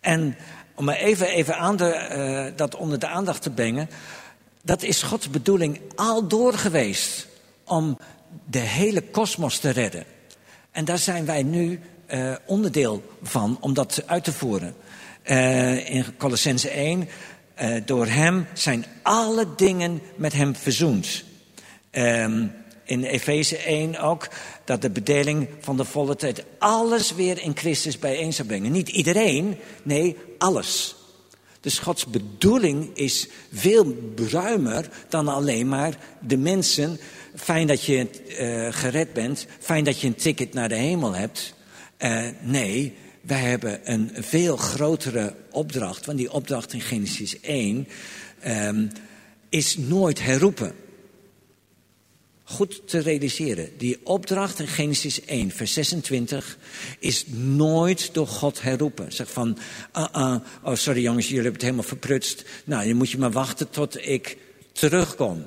[0.00, 0.36] En
[0.74, 2.08] om maar even, even aan de,
[2.50, 3.88] uh, dat onder de aandacht te brengen.
[4.62, 7.26] Dat is Gods bedoeling al door geweest.
[7.64, 7.98] Om
[8.44, 10.04] de hele kosmos te redden.
[10.72, 11.80] En daar zijn wij nu
[12.10, 14.74] uh, onderdeel van om dat uit te voeren.
[15.24, 17.08] Uh, in Colossense 1,
[17.62, 21.24] uh, door hem zijn alle dingen met hem verzoend.
[21.92, 22.52] Um,
[22.84, 24.28] in Efeze 1 ook,
[24.64, 28.72] dat de bedeling van de volle tijd alles weer in Christus bijeen zou brengen.
[28.72, 30.96] Niet iedereen, nee, alles.
[31.60, 33.96] Dus Gods bedoeling is veel
[34.30, 36.98] ruimer dan alleen maar de mensen
[37.34, 38.06] fijn dat je
[38.40, 41.54] uh, gered bent, fijn dat je een ticket naar de hemel hebt.
[41.98, 47.88] Uh, nee, wij hebben een veel grotere opdracht, want die opdracht in Genesis 1
[48.46, 48.90] um,
[49.48, 50.74] is nooit herroepen.
[52.44, 56.58] Goed te realiseren, die opdracht in Genesis 1, vers 26,
[56.98, 59.12] is nooit door God herroepen.
[59.12, 59.58] Zeg van,
[59.96, 62.44] uh, uh, oh sorry jongens, jullie hebben het helemaal verprutst.
[62.64, 64.36] Nou, dan moet je maar wachten tot ik
[64.72, 65.46] terugkom.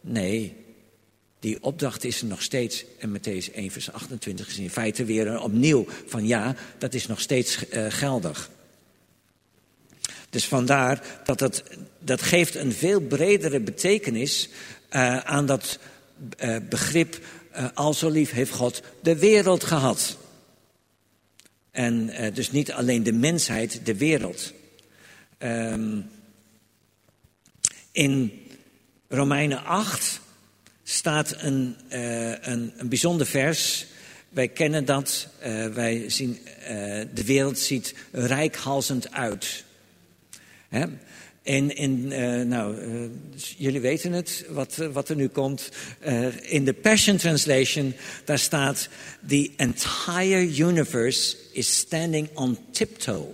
[0.00, 0.61] Nee,
[1.42, 2.84] die opdracht is er nog steeds.
[2.98, 7.20] En Matthäus 1 vers 28 is in feite weer opnieuw van ja, dat is nog
[7.20, 8.50] steeds uh, geldig.
[10.30, 11.62] Dus vandaar dat het,
[11.98, 14.48] dat geeft een veel bredere betekenis
[14.90, 15.78] uh, aan dat
[16.40, 17.18] uh, begrip.
[17.74, 20.16] al zo lief heeft God de wereld gehad.
[21.70, 24.52] En dus niet alleen de mensheid, de wereld.
[25.38, 26.10] Um,
[27.92, 28.42] in
[29.08, 30.20] Romeinen 8
[30.92, 33.86] staat een, uh, een, een bijzonder vers.
[34.28, 35.28] Wij kennen dat.
[35.46, 36.66] Uh, wij zien, uh,
[37.14, 39.64] de wereld ziet rijkhalzend uit.
[40.68, 40.86] Hè?
[41.42, 42.08] En
[42.48, 42.76] nou,
[43.56, 45.68] jullie weten het, wat, wat er nu komt.
[46.42, 48.88] in de Passion Translation, daar staat...
[49.28, 53.26] The entire universe is standing on tiptoe.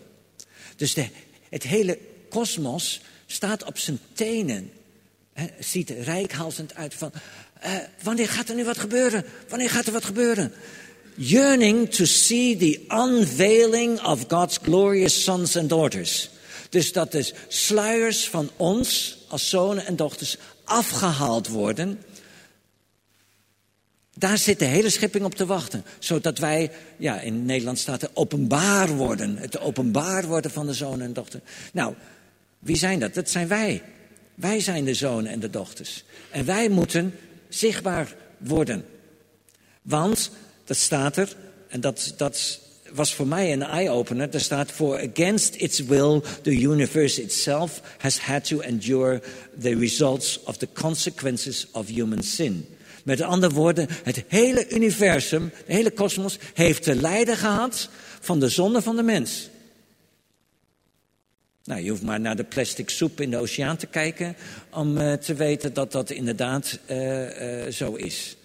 [0.77, 1.09] Dus de,
[1.49, 4.71] het hele kosmos staat op zijn tenen.
[5.33, 7.12] Het ziet rijkhalzend uit van...
[7.64, 7.71] Uh,
[8.03, 9.25] wanneer gaat er nu wat gebeuren?
[9.49, 10.53] Wanneer gaat er wat gebeuren?
[11.14, 16.31] Yearning to see the unveiling of God's glorious sons and daughters.
[16.68, 22.03] Dus dat de sluiers van ons als zonen en dochters afgehaald worden.
[24.14, 25.85] Daar zit de hele schepping op te wachten.
[25.99, 29.37] Zodat wij, ja, in Nederland staat er openbaar worden.
[29.37, 31.42] Het openbaar worden van de zonen en dochters.
[31.73, 31.94] Nou,
[32.59, 33.14] wie zijn dat?
[33.14, 33.83] Dat zijn wij.
[34.35, 36.05] Wij zijn de zonen en de dochters.
[36.31, 37.14] En wij moeten
[37.48, 38.84] zichtbaar worden.
[39.82, 40.30] Want,
[40.64, 41.37] dat staat er,
[41.68, 42.61] en dat, dat
[42.92, 44.28] was voor mij een eye-opener.
[44.34, 49.22] Er staat, for against its will, the universe itself has had to endure
[49.61, 52.66] the results of the consequences of human sin.
[53.04, 57.88] Met andere woorden, het hele universum, de hele kosmos, heeft te lijden gehad
[58.20, 59.48] van de zonde van de mens.
[61.68, 64.37] Nou, je hoeft maar naar de plastic soep in de oceaan te kijken
[64.70, 68.37] om uh, te weten dat dat inderdaad uh, uh, zo is.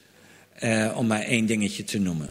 [0.96, 2.30] om maar één dingetje te noemen.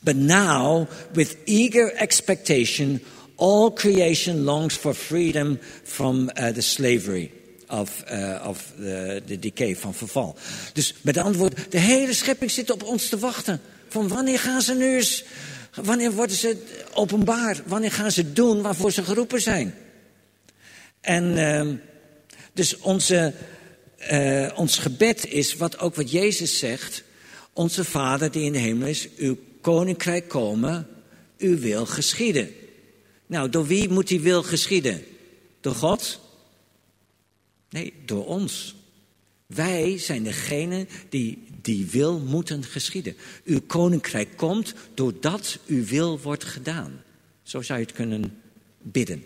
[0.00, 3.00] But now, with eager expectation,
[3.36, 7.30] all creation longs for freedom from the slavery
[7.68, 8.04] of,
[8.44, 10.36] of the, the decay, van verval.
[10.72, 13.60] Dus met andere woorden, de hele schepping zit op ons te wachten.
[13.88, 15.24] Van wanneer gaan ze nu eens
[15.74, 17.62] Wanneer worden ze openbaar?
[17.66, 19.74] Wanneer gaan ze doen waarvoor ze geroepen zijn?
[21.00, 21.74] En uh,
[22.52, 23.34] dus onze,
[24.12, 27.02] uh, ons gebed is, wat ook wat Jezus zegt.
[27.52, 30.86] Onze Vader die in de hemel is, uw koninkrijk komen,
[31.38, 32.50] uw wil geschieden.
[33.26, 35.04] Nou, door wie moet die wil geschieden?
[35.60, 36.20] Door God?
[37.70, 38.74] Nee, door ons.
[39.54, 43.16] Wij zijn degene die die wil moeten geschieden.
[43.44, 47.02] Uw koninkrijk komt doordat uw wil wordt gedaan.
[47.42, 48.38] Zo zou je het kunnen
[48.78, 49.24] bidden.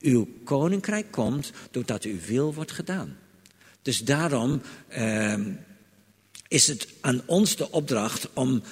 [0.00, 3.16] Uw koninkrijk komt doordat uw wil wordt gedaan.
[3.82, 4.62] Dus daarom
[4.98, 5.34] uh,
[6.48, 8.62] is het aan ons de opdracht om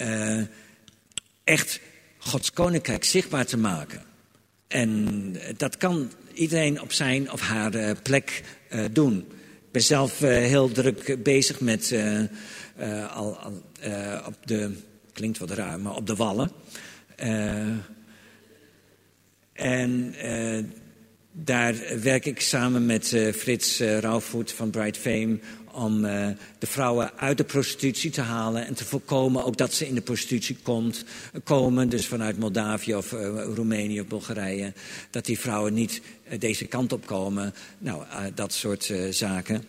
[0.00, 0.42] uh,
[1.44, 1.80] echt
[2.18, 4.02] Gods koninkrijk zichtbaar te maken.
[4.68, 9.26] En dat kan iedereen op zijn of haar uh, plek uh, doen
[9.76, 13.62] ben zelf uh, heel druk bezig met uh, al, al
[14.26, 14.76] op de,
[15.12, 16.50] klinkt wat raar, maar op de wallen.
[19.52, 20.14] en
[21.32, 25.38] daar werk ik samen met Frits Rauwvoet van Bright Fame
[25.76, 29.86] om uh, de vrouwen uit de prostitutie te halen en te voorkomen ook dat ze
[29.86, 31.04] in de prostitutie komt,
[31.44, 33.20] komen, dus vanuit Moldavië of uh,
[33.54, 34.72] Roemenië of Bulgarije,
[35.10, 37.54] dat die vrouwen niet uh, deze kant op komen.
[37.78, 39.64] Nou, dat soort zaken.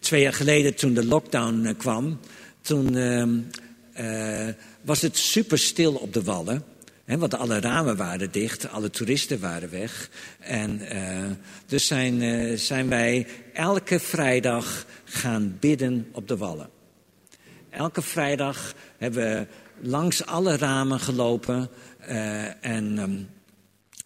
[0.00, 2.18] twee jaar geleden toen de lockdown kwam,
[2.60, 4.52] toen ehm,
[4.82, 6.64] was het super stil op de Wallen
[7.16, 10.10] want alle ramen waren dicht, alle toeristen waren weg.
[10.38, 11.30] En uh,
[11.66, 16.70] dus zijn, uh, zijn wij elke vrijdag gaan bidden op de wallen.
[17.70, 19.46] Elke vrijdag hebben we
[19.88, 21.68] langs alle ramen gelopen.
[22.08, 23.28] Uh, en um,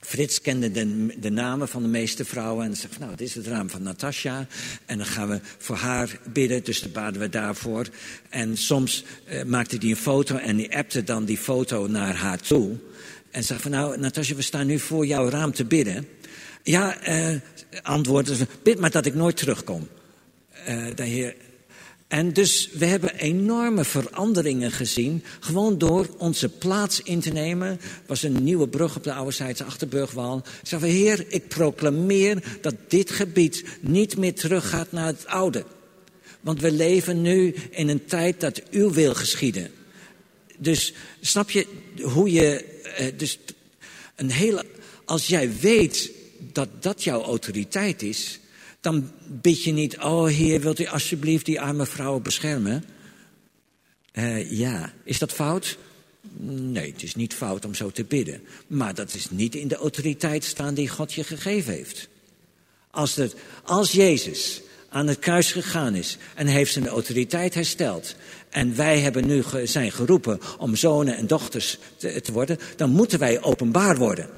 [0.05, 2.67] Frits kende de, de, namen van de meeste vrouwen.
[2.67, 4.47] En zegt, nou, dit is het raam van Natasja.
[4.87, 7.87] En dan gaan we voor haar bidden, dus dan baden we daarvoor.
[8.29, 12.41] En soms uh, maakte hij een foto en die appte dan die foto naar haar
[12.41, 12.77] toe.
[13.31, 16.09] En zegt van, nou, Natasja, we staan nu voor jouw raam te bidden.
[16.63, 17.37] Ja, eh,
[17.83, 19.89] antwoordde ze, bid maar dat ik nooit terugkom.
[20.69, 21.35] Uh, de heer...
[22.13, 25.25] En dus we hebben enorme veranderingen gezien.
[25.41, 27.81] Gewoon door onze plaats in te nemen.
[28.07, 30.43] was een nieuwe brug op de oude Zijdse Achterburgwal.
[30.63, 35.65] Zeggen we, Heer, ik proclameer dat dit gebied niet meer teruggaat naar het oude.
[36.41, 39.71] Want we leven nu in een tijd dat uw wil geschieden.
[40.59, 41.67] Dus snap je
[42.03, 42.65] hoe je.
[43.01, 43.39] Uh, dus
[44.17, 44.65] een hele,
[45.05, 48.41] als jij weet dat dat jouw autoriteit is,
[48.83, 52.85] dan bid je niet, oh Heer, wilt u alsjeblieft die arme vrouwen beschermen?
[54.13, 55.79] Uh, ja, is dat fout?
[56.39, 58.43] Nee, het is niet fout om zo te bidden.
[58.67, 62.09] Maar dat is niet in de autoriteit staan die God je gegeven heeft.
[62.91, 68.15] Als, het, als Jezus aan het kruis gegaan is en heeft zijn autoriteit hersteld.
[68.51, 73.19] En wij hebben nu zijn geroepen om zonen en dochters te, te worden, dan moeten
[73.19, 74.29] wij openbaar worden.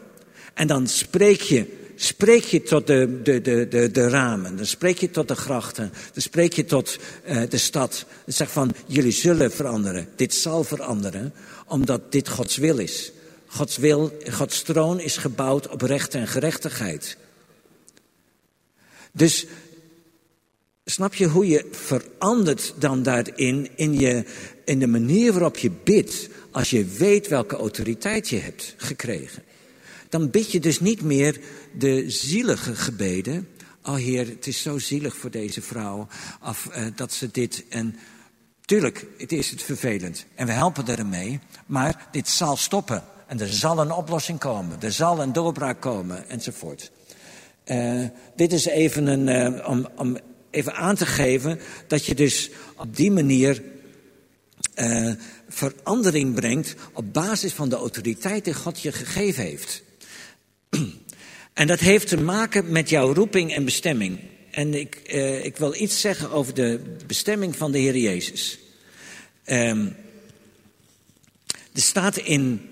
[0.54, 4.98] En dan spreek je spreek je tot de, de, de, de, de ramen, dan spreek
[4.98, 8.04] je tot de grachten, dan spreek je tot uh, de stad.
[8.24, 11.32] Dan zeg van, jullie zullen veranderen, dit zal veranderen,
[11.66, 13.12] omdat dit Gods wil is.
[13.46, 17.16] Gods wil, Gods troon is gebouwd op recht en gerechtigheid.
[19.12, 19.46] Dus
[20.84, 24.24] snap je hoe je verandert dan daarin, in, je,
[24.64, 29.42] in de manier waarop je bidt, als je weet welke autoriteit je hebt gekregen
[30.08, 31.40] dan bid je dus niet meer
[31.78, 33.48] de zielige gebeden.
[33.82, 36.08] Oh Heer, het is zo zielig voor deze vrouw
[36.42, 37.96] of, uh, dat ze dit en...
[38.64, 43.04] Tuurlijk, het is het vervelend en we helpen ermee, maar dit zal stoppen.
[43.26, 46.90] En er zal een oplossing komen, er zal een doorbraak komen enzovoort.
[47.66, 48.04] Uh,
[48.36, 50.16] dit is even een, uh, om, om
[50.50, 53.62] even aan te geven dat je dus op die manier
[54.76, 55.12] uh,
[55.48, 59.82] verandering brengt op basis van de autoriteit die God je gegeven heeft.
[61.54, 64.18] En dat heeft te maken met jouw roeping en bestemming.
[64.50, 68.58] En ik, uh, ik wil iets zeggen over de bestemming van de Heer Jezus.
[69.46, 69.96] Um,
[71.72, 72.70] er staat in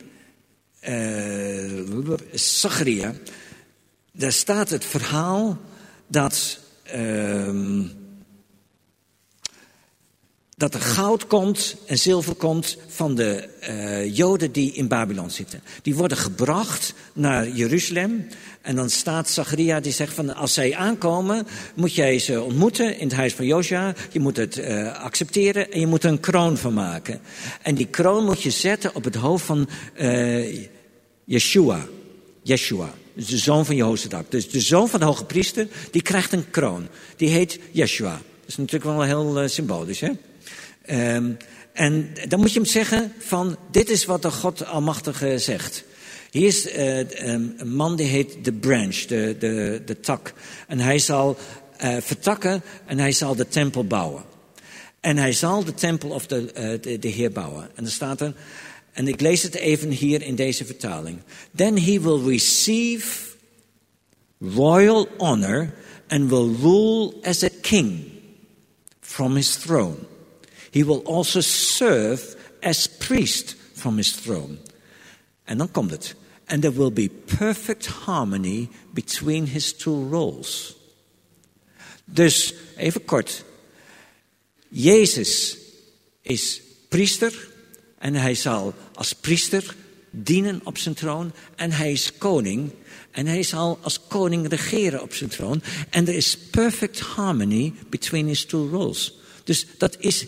[0.88, 3.14] uh, Zacharia,
[4.12, 5.60] daar staat het verhaal
[6.06, 6.58] dat,
[6.94, 7.80] uh,
[10.62, 15.62] dat er goud komt en zilver komt van de uh, Joden die in Babylon zitten.
[15.82, 18.26] Die worden gebracht naar Jeruzalem.
[18.60, 23.06] En dan staat Zacharia die zegt van als zij aankomen, moet jij ze ontmoeten in
[23.06, 23.94] het huis van Josia.
[24.10, 27.20] Je moet het uh, accepteren en je moet er een kroon van maken.
[27.62, 29.68] En die kroon moet je zetten op het hoofd van
[30.00, 30.66] uh,
[31.24, 31.86] Yeshua.
[32.42, 32.94] Yeshua.
[33.14, 34.30] Dus de zoon van Jehozadak.
[34.30, 36.88] Dus de zoon van de hoge priester, die krijgt een kroon.
[37.16, 38.12] Die heet Yeshua.
[38.12, 40.10] Dat is natuurlijk wel heel symbolisch, hè?
[40.90, 41.36] Um,
[41.72, 45.84] en dan moet je hem zeggen van, dit is wat de God Almachtige zegt.
[46.30, 50.32] Hier is uh, een man die heet de branch, de, de, de tak.
[50.66, 51.36] En hij zal
[51.84, 54.22] uh, vertakken en hij zal de tempel bouwen.
[55.00, 57.62] En hij zal de tempel of de, uh, de, de Heer bouwen.
[57.62, 58.34] En dan staat er,
[58.92, 61.18] en ik lees het even hier in deze vertaling.
[61.54, 63.06] Then he will receive
[64.38, 65.74] royal honor
[66.08, 68.04] and will rule as a king
[69.00, 69.96] from his throne.
[70.72, 74.58] He will also serve as priest from his throne.
[75.44, 76.14] En dan komt het.
[76.46, 80.76] And there will be perfect harmony between his two roles.
[82.04, 83.44] Dus even kort.
[84.68, 85.56] Jezus
[86.22, 87.48] is priester
[87.98, 89.74] en hij zal als priester
[90.10, 92.70] dienen op zijn troon en hij is koning
[93.10, 98.26] en hij zal als koning regeren op zijn troon en er is perfect harmony between
[98.26, 99.14] his two roles.
[99.44, 100.26] Dus dat is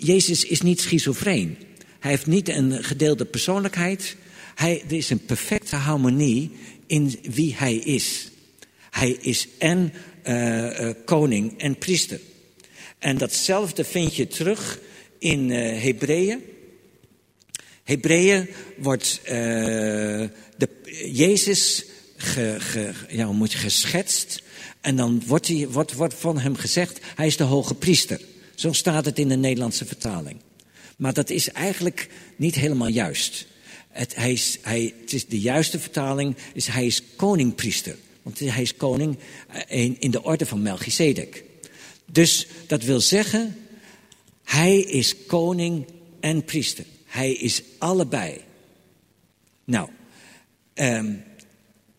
[0.00, 1.56] Jezus is niet schizofreen.
[1.98, 4.16] Hij heeft niet een gedeelde persoonlijkheid.
[4.54, 6.50] Hij, er is een perfecte harmonie
[6.86, 8.30] in wie hij is.
[8.90, 9.92] Hij is en
[10.24, 12.20] uh, uh, koning en priester.
[12.98, 14.78] En datzelfde vind je terug
[15.18, 16.42] in uh, Hebreeën.
[17.84, 20.68] Hebreeën wordt de,
[21.12, 21.84] Jezus
[22.16, 24.42] ge, ja, moet geschetst.
[24.80, 25.50] En dan wordt,
[25.94, 28.20] wordt van hem gezegd, hij is de hoge priester.
[28.60, 30.40] Zo staat het in de Nederlandse vertaling.
[30.96, 33.46] Maar dat is eigenlijk niet helemaal juist.
[33.88, 37.96] Het, hij is, hij, het is de juiste vertaling is hij is koningpriester.
[38.22, 41.44] Want hij is koning eh, in, in de orde van Melchizedek.
[42.12, 43.56] Dus dat wil zeggen,
[44.44, 45.86] hij is koning
[46.20, 46.84] en priester.
[47.04, 48.40] Hij is allebei.
[49.64, 49.88] Nou,
[50.74, 51.22] um,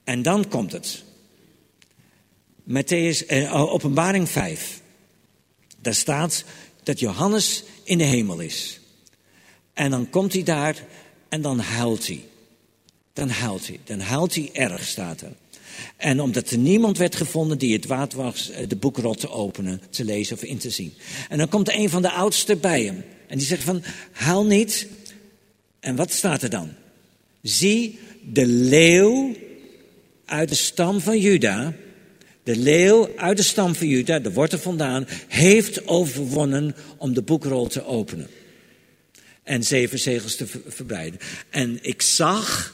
[0.04, 1.04] en dan komt het.
[2.64, 4.81] Matthäus, uh, openbaring 5.
[5.82, 6.44] Daar staat
[6.84, 8.80] dat Johannes in de hemel is.
[9.74, 10.76] En dan komt hij daar
[11.30, 12.24] en dan huilt hij.
[13.14, 13.80] Dan huilt hij.
[13.84, 15.32] Dan huilt hij erg, staat er.
[15.98, 19.82] En omdat er niemand werd gevonden die het waard was eh, de boekrol te openen,
[19.90, 20.94] te lezen of in te zien.
[21.30, 23.04] En dan komt een van de oudsten bij hem.
[23.28, 24.88] En die zegt van, huil niet.
[25.80, 26.74] En wat staat er dan?
[27.42, 29.36] Zie de leeuw
[30.26, 31.74] uit de stam van Juda,
[32.44, 37.68] de leeuw uit de stam van Juda, de wortel vandaan, heeft overwonnen om de boekrol
[37.68, 38.28] te openen.
[39.44, 41.20] En zeven zegels te verbreiden.
[41.50, 42.74] En ik zag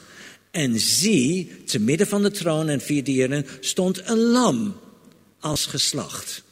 [0.50, 4.76] en zie, te midden van de troon en vier dieren, stond een lam
[5.40, 6.42] als geslacht.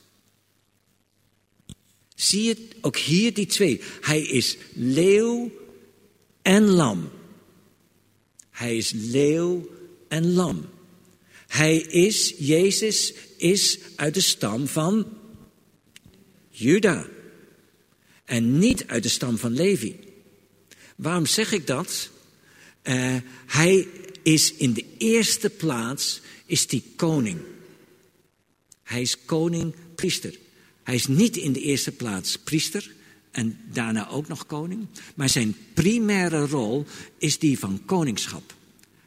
[2.14, 3.80] Zie je ook hier die twee?
[4.00, 5.50] Hij is leeuw
[6.42, 7.10] en lam.
[8.50, 9.68] Hij is leeuw
[10.08, 10.68] en lam.
[11.47, 15.07] Hij is, Jezus is uit de stam van
[16.49, 17.07] Juda.
[18.24, 19.97] En niet uit de stam van Levi.
[20.97, 22.11] Waarom zeg ik dat?
[22.82, 23.16] Uh,
[23.47, 23.88] hij
[24.22, 27.40] is in de eerste plaats, is die koning.
[28.82, 30.38] Hij is koning, priester.
[30.82, 32.90] Hij is niet in de eerste plaats priester
[33.30, 34.86] en daarna ook nog koning.
[35.14, 36.84] Maar zijn primaire rol
[37.18, 38.55] is die van koningschap.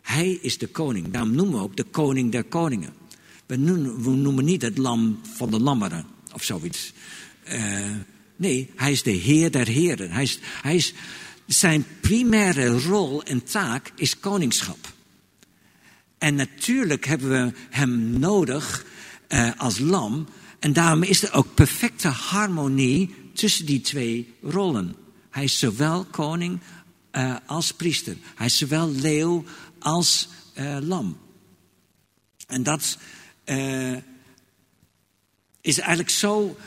[0.09, 1.11] Hij is de koning.
[1.11, 2.93] Daarom noemen we ook de koning der koningen.
[3.45, 6.93] We noemen, we niet het lam van de lammeren of zoiets.
[7.51, 7.95] Uh,
[8.35, 10.11] nee, hij is de heer der heren.
[10.11, 10.93] Hij is, hij is,
[11.45, 14.93] zijn primaire rol en taak is koningschap.
[16.17, 18.85] En natuurlijk hebben we hem nodig
[19.29, 20.27] uh, als lam.
[20.59, 24.95] En daarom is er ook perfecte harmonie tussen die twee rollen.
[25.29, 26.59] Hij is zowel koning
[27.11, 28.15] uh, als priester.
[28.35, 29.43] Hij is zowel leeuw
[29.79, 31.17] als uh, lam.
[32.47, 32.97] En dat
[33.45, 33.97] uh,
[35.61, 36.57] is eigenlijk zo.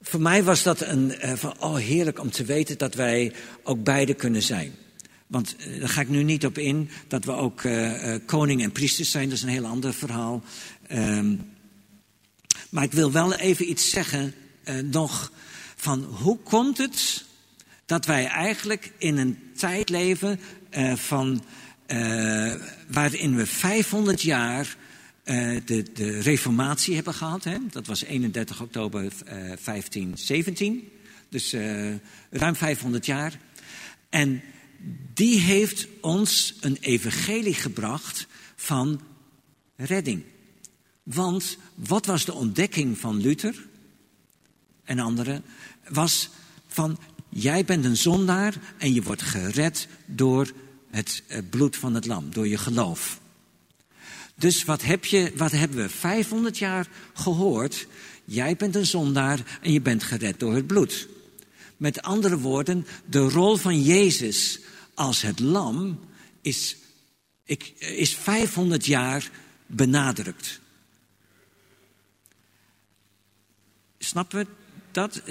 [0.00, 3.32] Voor mij was dat een uh, van oh heerlijk om te weten dat wij
[3.62, 4.74] ook beide kunnen zijn.
[5.26, 7.62] Want daar ga ik nu niet op in dat we ook
[8.26, 9.28] koning en priesters zijn.
[9.28, 10.42] Dat is een heel ander verhaal.
[10.92, 11.54] Um,
[12.68, 14.34] maar ik wil wel even iets zeggen
[14.84, 15.32] nog
[15.76, 17.24] van hoe komt het
[17.86, 20.40] dat wij eigenlijk in een tijd leven
[20.70, 21.44] uh, van,
[21.86, 22.54] uh,
[22.88, 24.76] waarin we 500 jaar
[25.24, 27.44] uh, de, de reformatie hebben gehad.
[27.44, 27.56] Hè?
[27.70, 30.88] Dat was 31 oktober uh, 1517.
[31.28, 31.54] Dus
[32.30, 33.38] ruim 500 jaar.
[34.10, 34.42] En
[35.14, 38.26] die heeft ons een evangelie gebracht
[38.56, 39.00] van
[39.76, 40.22] redding.
[41.02, 43.66] Want wat was de ontdekking van Luther
[44.84, 45.44] en anderen?
[45.88, 46.30] Was
[46.66, 46.98] van
[47.36, 50.52] jij bent een zondaar en je wordt gered door
[50.90, 53.20] het eh, bloed van het lam, door je geloof.
[54.34, 57.86] Dus wat, heb je, wat hebben we 500 jaar gehoord?
[58.24, 61.08] Jij bent een zondaar en je bent gered door het bloed.
[61.76, 64.60] Met andere woorden, de rol van Jezus
[64.94, 66.00] als het lam
[66.40, 66.76] is,
[67.78, 69.30] is 500 jaar
[69.66, 70.60] benadrukt.
[73.98, 74.46] Snappen we
[74.92, 75.22] dat?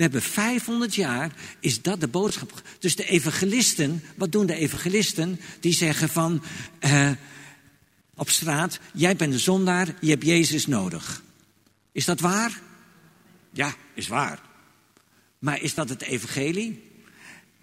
[0.00, 2.62] We hebben 500 jaar, is dat de boodschap.
[2.78, 5.40] Dus de evangelisten, wat doen de evangelisten?
[5.60, 6.42] Die zeggen van,
[6.80, 7.10] uh,
[8.14, 11.22] op straat, jij bent een zondaar, je hebt Jezus nodig.
[11.92, 12.60] Is dat waar?
[13.52, 14.42] Ja, is waar.
[15.38, 16.82] Maar is dat het evangelie?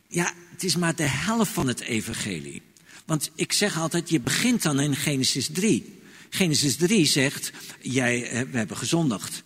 [0.08, 2.62] Ja, het is maar de helft van het evangelie.
[3.06, 6.00] Want ik zeg altijd, je begint dan in Genesis 3.
[6.30, 9.44] Genesis 3 zegt, jij, eh, we hebben gezondigd.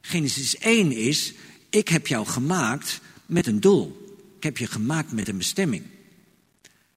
[0.00, 1.32] Genesis 1 is,
[1.74, 4.16] ik heb jou gemaakt met een doel.
[4.36, 5.82] Ik heb je gemaakt met een bestemming.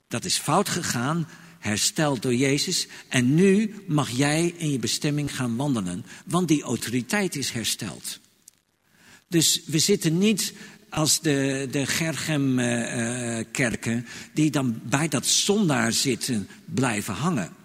[0.07, 1.28] Dat is fout gegaan,
[1.59, 2.88] hersteld door Jezus.
[3.07, 8.19] En nu mag jij in je bestemming gaan wandelen, want die autoriteit is hersteld.
[9.28, 10.53] Dus we zitten niet
[10.89, 17.55] als de, de Gergem-kerken, die dan bij dat zondaar zitten blijven hangen.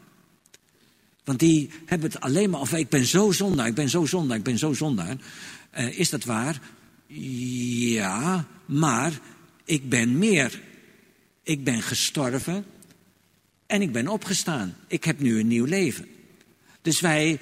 [1.24, 4.36] Want die hebben het alleen maar of ik ben zo zondaar, ik ben zo zondaar,
[4.36, 5.16] ik ben zo zondaar.
[5.78, 6.60] Uh, is dat waar?
[7.14, 9.20] Ja, maar
[9.64, 10.60] ik ben meer.
[11.42, 12.64] Ik ben gestorven
[13.66, 14.76] en ik ben opgestaan.
[14.86, 16.06] Ik heb nu een nieuw leven.
[16.82, 17.40] Dus wij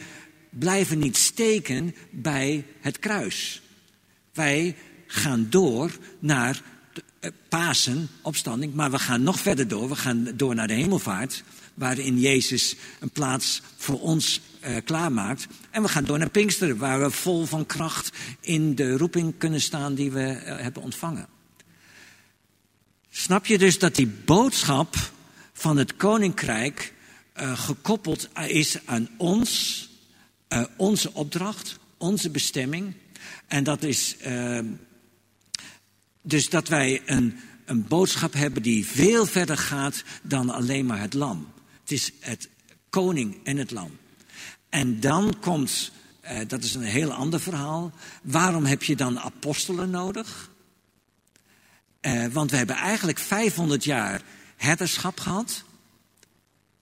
[0.51, 3.63] blijven niet steken bij het kruis.
[4.33, 6.63] Wij gaan door naar
[7.21, 9.89] eh, Pasen, opstanding, maar we gaan nog verder door.
[9.89, 11.43] We gaan door naar de hemelvaart,
[11.75, 15.47] waarin Jezus een plaats voor ons uh, klaarmaakt.
[15.71, 19.61] En we gaan door naar Pinksteren, waar we vol van kracht in de roeping kunnen
[19.61, 21.29] staan die we uh, hebben ontvangen.
[23.11, 24.97] Snap je dus dat die boodschap
[25.53, 26.93] van het koninkrijk
[27.41, 29.89] uh, gekoppeld is aan ons,
[30.77, 32.95] onze opdracht, onze bestemming.
[33.47, 34.17] En dat is
[36.23, 37.35] dus dat wij een,
[37.65, 41.49] een boodschap hebben die veel verder gaat dan alleen maar het lam.
[41.81, 42.49] Het is het
[42.91, 43.99] koning en het lam.
[44.71, 45.91] En dan komt,
[46.21, 47.93] eh, dat is een heel ander verhaal.
[48.23, 50.51] Waarom heb je dan apostelen nodig?
[52.01, 54.23] Eh, want we hebben eigenlijk 500 jaar
[54.57, 55.65] herderschap gehad.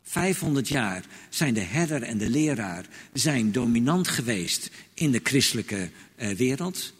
[0.03, 6.29] 500 jaar zijn de herder en de leraar zijn dominant geweest in de christelijke eh,
[6.31, 6.93] wereld.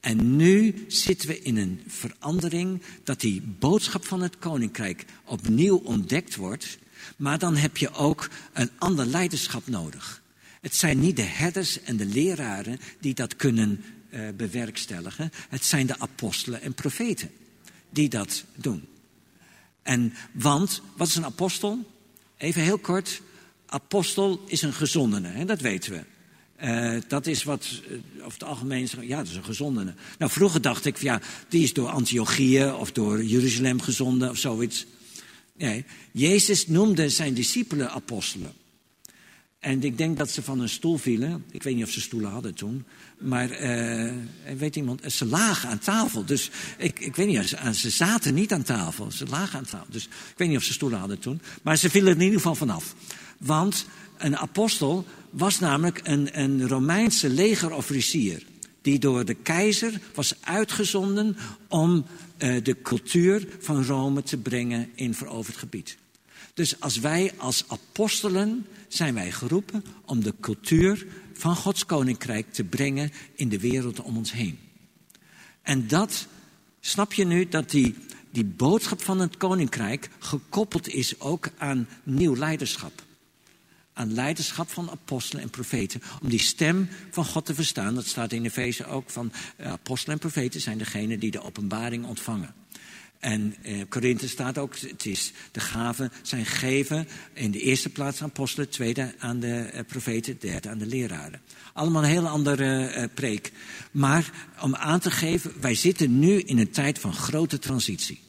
[0.00, 6.36] En nu zitten we in een verandering dat die boodschap van het koninkrijk opnieuw ontdekt
[6.36, 6.78] wordt.
[7.16, 10.21] Maar dan heb je ook een ander leiderschap nodig.
[10.62, 15.32] Het zijn niet de herders en de leraren die dat kunnen uh, bewerkstelligen.
[15.48, 17.30] Het zijn de apostelen en profeten
[17.90, 18.86] die dat doen.
[19.82, 21.78] En want, wat is een apostel?
[22.36, 23.22] Even heel kort.
[23.66, 26.04] Apostel is een gezondene, hè, dat weten we.
[26.64, 29.94] Uh, dat is wat uh, over het algemeen ja, dat is een gezondene.
[30.18, 34.86] Nou, vroeger dacht ik, ja, die is door Antiochieën of door Jeruzalem gezonden of zoiets.
[35.56, 38.52] Nee, Jezus noemde zijn discipelen apostelen.
[39.62, 41.44] En ik denk dat ze van een stoel vielen.
[41.50, 42.84] Ik weet niet of ze stoelen hadden toen.
[43.18, 44.12] Maar uh,
[44.58, 46.24] weet iemand, ze lagen aan tafel.
[46.24, 49.10] Dus ik, ik weet niet, ze, ze zaten niet aan tafel.
[49.10, 49.86] Ze lagen aan tafel.
[49.90, 51.40] Dus ik weet niet of ze stoelen hadden toen.
[51.62, 52.94] Maar ze vielen er in ieder geval vanaf.
[53.38, 53.86] Want
[54.18, 58.42] een apostel was namelijk een, een Romeinse legerofficier.
[58.80, 61.36] Die door de keizer was uitgezonden
[61.68, 62.04] om
[62.38, 65.96] uh, de cultuur van Rome te brengen in veroverd gebied.
[66.54, 72.64] Dus als wij als apostelen zijn wij geroepen om de cultuur van Gods koninkrijk te
[72.64, 74.58] brengen in de wereld om ons heen.
[75.62, 76.26] En dat,
[76.80, 77.94] snap je nu, dat die,
[78.30, 83.02] die boodschap van het koninkrijk gekoppeld is ook aan nieuw leiderschap
[83.92, 86.02] aan leiderschap van apostelen en profeten.
[86.22, 87.94] Om die stem van God te verstaan.
[87.94, 92.04] Dat staat in Efeze ook van uh, apostelen en profeten zijn degenen die de openbaring
[92.04, 92.54] ontvangen.
[93.22, 97.88] En in uh, Korinthe staat ook, het is, de gaven zijn gegeven in de eerste
[97.88, 101.40] plaats aan apostelen, tweede aan de uh, profeten, derde aan de leraren.
[101.72, 103.52] Allemaal een heel andere uh, preek.
[103.90, 108.20] Maar om aan te geven, wij zitten nu in een tijd van grote transitie.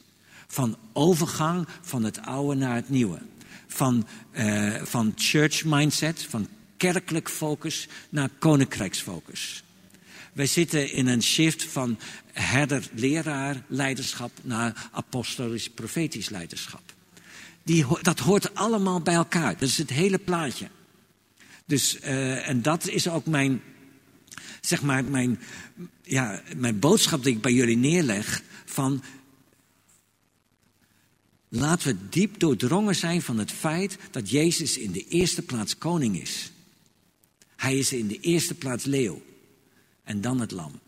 [0.46, 3.18] Van overgang van het oude naar het nieuwe.
[3.66, 4.06] van,
[4.82, 9.64] van church mindset, van kerkelijk focus naar koninkrijksfocus.
[10.34, 11.98] Wij zitten in een shift van
[12.32, 16.82] herder-leraar leiderschap naar apostolisch-profetisch leiderschap.
[17.62, 19.52] Die, dat hoort allemaal bij elkaar.
[19.52, 20.68] Dat is het hele plaatje.
[21.66, 23.62] Dus, uh, en dat is ook mijn,
[24.60, 25.40] zeg maar, mijn,
[26.02, 28.42] ja, mijn boodschap die ik bij jullie neerleg.
[28.64, 29.02] Van
[31.48, 36.20] laten we diep doordrongen zijn van het feit dat Jezus in de eerste plaats koning
[36.20, 36.52] is.
[37.56, 39.22] Hij is in de eerste plaats leeuw
[40.04, 40.80] en dan het lam.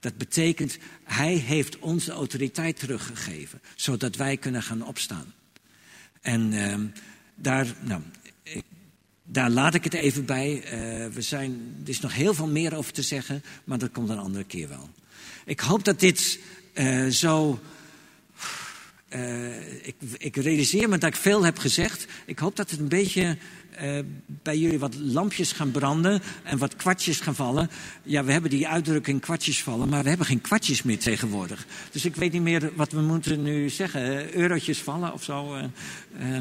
[0.00, 5.34] Dat betekent, hij heeft onze autoriteit teruggegeven, zodat wij kunnen gaan opstaan.
[6.20, 6.74] En uh,
[7.34, 8.02] daar, nou,
[9.24, 10.54] daar laat ik het even bij.
[10.54, 10.70] Uh,
[11.12, 14.18] we zijn, er is nog heel veel meer over te zeggen, maar dat komt een
[14.18, 14.90] andere keer wel.
[15.44, 16.38] Ik hoop dat dit
[16.74, 17.60] uh, zo.
[19.08, 22.06] Uh, ik, ik, realiseer me dat ik veel heb gezegd.
[22.26, 23.38] Ik hoop dat het een beetje
[23.82, 27.70] uh, bij jullie wat lampjes gaan branden en wat kwartjes gaan vallen.
[28.02, 31.66] Ja, we hebben die uitdrukking kwartjes vallen, maar we hebben geen kwartjes meer tegenwoordig.
[31.90, 34.34] Dus ik weet niet meer wat we moeten nu zeggen.
[34.34, 35.56] Eurotjes vallen of zo.
[35.56, 36.36] Uh,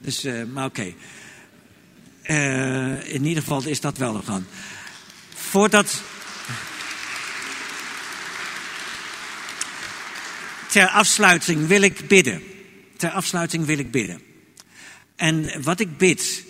[0.00, 0.94] dus, maar oké.
[3.04, 4.46] In ieder geval is dat wel nog aan.
[5.34, 6.02] Voordat.
[10.70, 12.42] Ter afsluiting wil ik bidden.
[12.96, 14.20] Ter afsluiting wil ik bidden.
[15.16, 16.44] En wat ik bid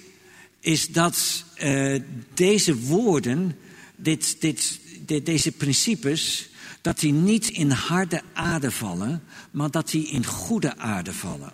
[0.66, 2.00] is dat uh,
[2.34, 3.56] deze woorden,
[3.96, 4.80] dit, dit,
[5.24, 6.48] deze principes,
[6.80, 11.52] dat die niet in harde aarde vallen, maar dat die in goede aarde vallen.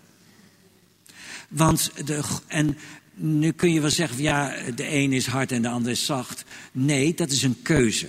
[1.49, 2.79] Want de, en
[3.15, 6.45] nu kun je wel zeggen, ja, de een is hard en de ander is zacht.
[6.73, 8.09] Nee, dat is een keuze.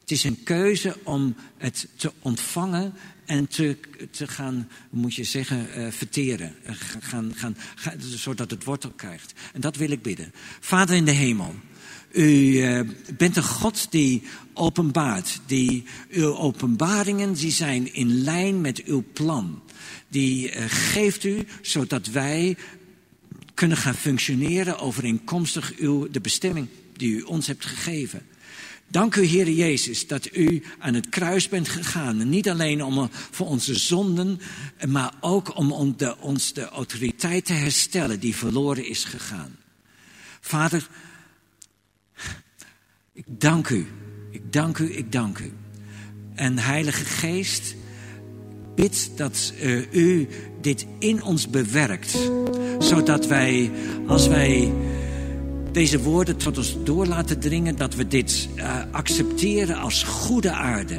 [0.00, 2.94] Het is een keuze om het te ontvangen
[3.26, 3.76] en te,
[4.10, 6.54] te gaan, moet je zeggen, uh, verteren.
[6.66, 6.70] Uh,
[7.00, 9.32] gaan, gaan, gaan, zodat het wortel krijgt.
[9.52, 10.32] En dat wil ik bidden.
[10.60, 11.54] Vader in de hemel,
[12.12, 12.80] u uh,
[13.16, 14.22] bent een God die
[14.54, 15.40] openbaart.
[15.46, 19.62] Die, uw openbaringen die zijn in lijn met uw plan.
[20.08, 22.56] Die geeft u zodat wij
[23.54, 28.22] kunnen gaan functioneren overeenkomstig uw, de bestemming die u ons hebt gegeven.
[28.88, 32.28] Dank u, Heer Jezus, dat u aan het kruis bent gegaan.
[32.28, 34.40] Niet alleen om, voor onze zonden,
[34.88, 39.56] maar ook om de, ons de autoriteit te herstellen die verloren is gegaan.
[40.40, 40.88] Vader,
[43.12, 43.86] ik dank u.
[44.30, 45.52] Ik dank u, ik dank u.
[46.34, 47.74] En Heilige Geest,
[48.74, 50.28] bid dat uh, u
[50.60, 52.18] dit in ons bewerkt.
[52.78, 53.70] Zodat wij,
[54.06, 54.72] als wij
[55.74, 60.96] deze woorden tot ons door laten dringen, dat we dit uh, accepteren als goede aarde.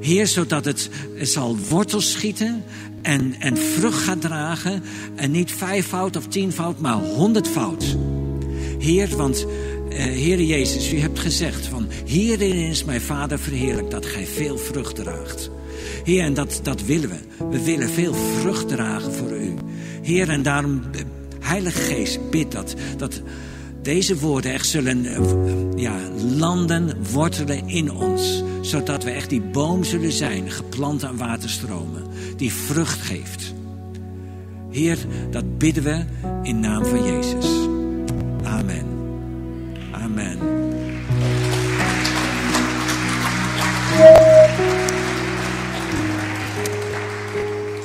[0.00, 2.64] Heer, zodat het zal wortels schieten
[3.02, 4.82] en, en vrucht gaat dragen.
[5.14, 7.96] En niet vijfvoud of tienvoud, maar honderdvoud.
[8.78, 9.46] Heer, want
[9.88, 14.58] uh, Heer Jezus, u hebt gezegd van hierin is mijn Vader verheerlijk dat gij veel
[14.58, 15.50] vrucht draagt.
[16.04, 17.46] Heer, en dat, dat willen we.
[17.50, 19.54] We willen veel vrucht dragen voor u.
[20.02, 21.00] Heer, en daarom, eh,
[21.40, 23.22] Heilige Geest, bid dat, dat
[23.82, 25.20] deze woorden echt zullen eh,
[25.76, 25.96] ja,
[26.36, 28.42] landen, wortelen in ons.
[28.60, 32.02] Zodat we echt die boom zullen zijn, geplant aan waterstromen,
[32.36, 33.54] die vrucht geeft.
[34.70, 34.98] Heer,
[35.30, 36.04] dat bidden we
[36.42, 37.46] in naam van Jezus.
[38.42, 38.86] Amen.
[39.92, 40.38] Amen.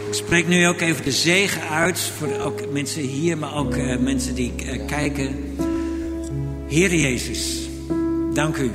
[0.08, 3.98] Ik spreek nu ook even de zegen uit voor ook mensen hier, maar ook uh,
[3.98, 4.54] mensen die
[4.88, 5.36] kijken.
[6.74, 7.70] Heer Jezus,
[8.34, 8.72] dank u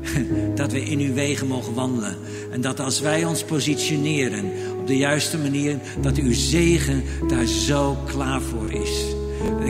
[0.60, 2.16] dat we in uw wegen mogen wandelen.
[2.50, 4.44] En dat als wij ons positioneren
[4.78, 9.04] op de juiste manier, dat uw zegen daar zo klaar voor is.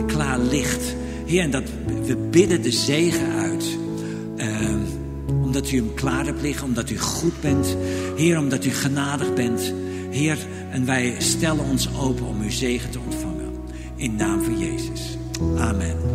[0.05, 0.95] Klaar ligt.
[1.25, 1.63] Heer, en dat
[2.05, 3.65] we bidden de zegen uit.
[4.37, 4.75] Uh,
[5.43, 7.75] omdat u hem klaar hebt liggen, omdat u goed bent.
[8.15, 9.73] Heer, omdat u genadig bent.
[10.09, 10.37] Heer,
[10.71, 13.51] en wij stellen ons open om uw zegen te ontvangen.
[13.95, 15.17] In naam van Jezus.
[15.57, 15.97] Amen.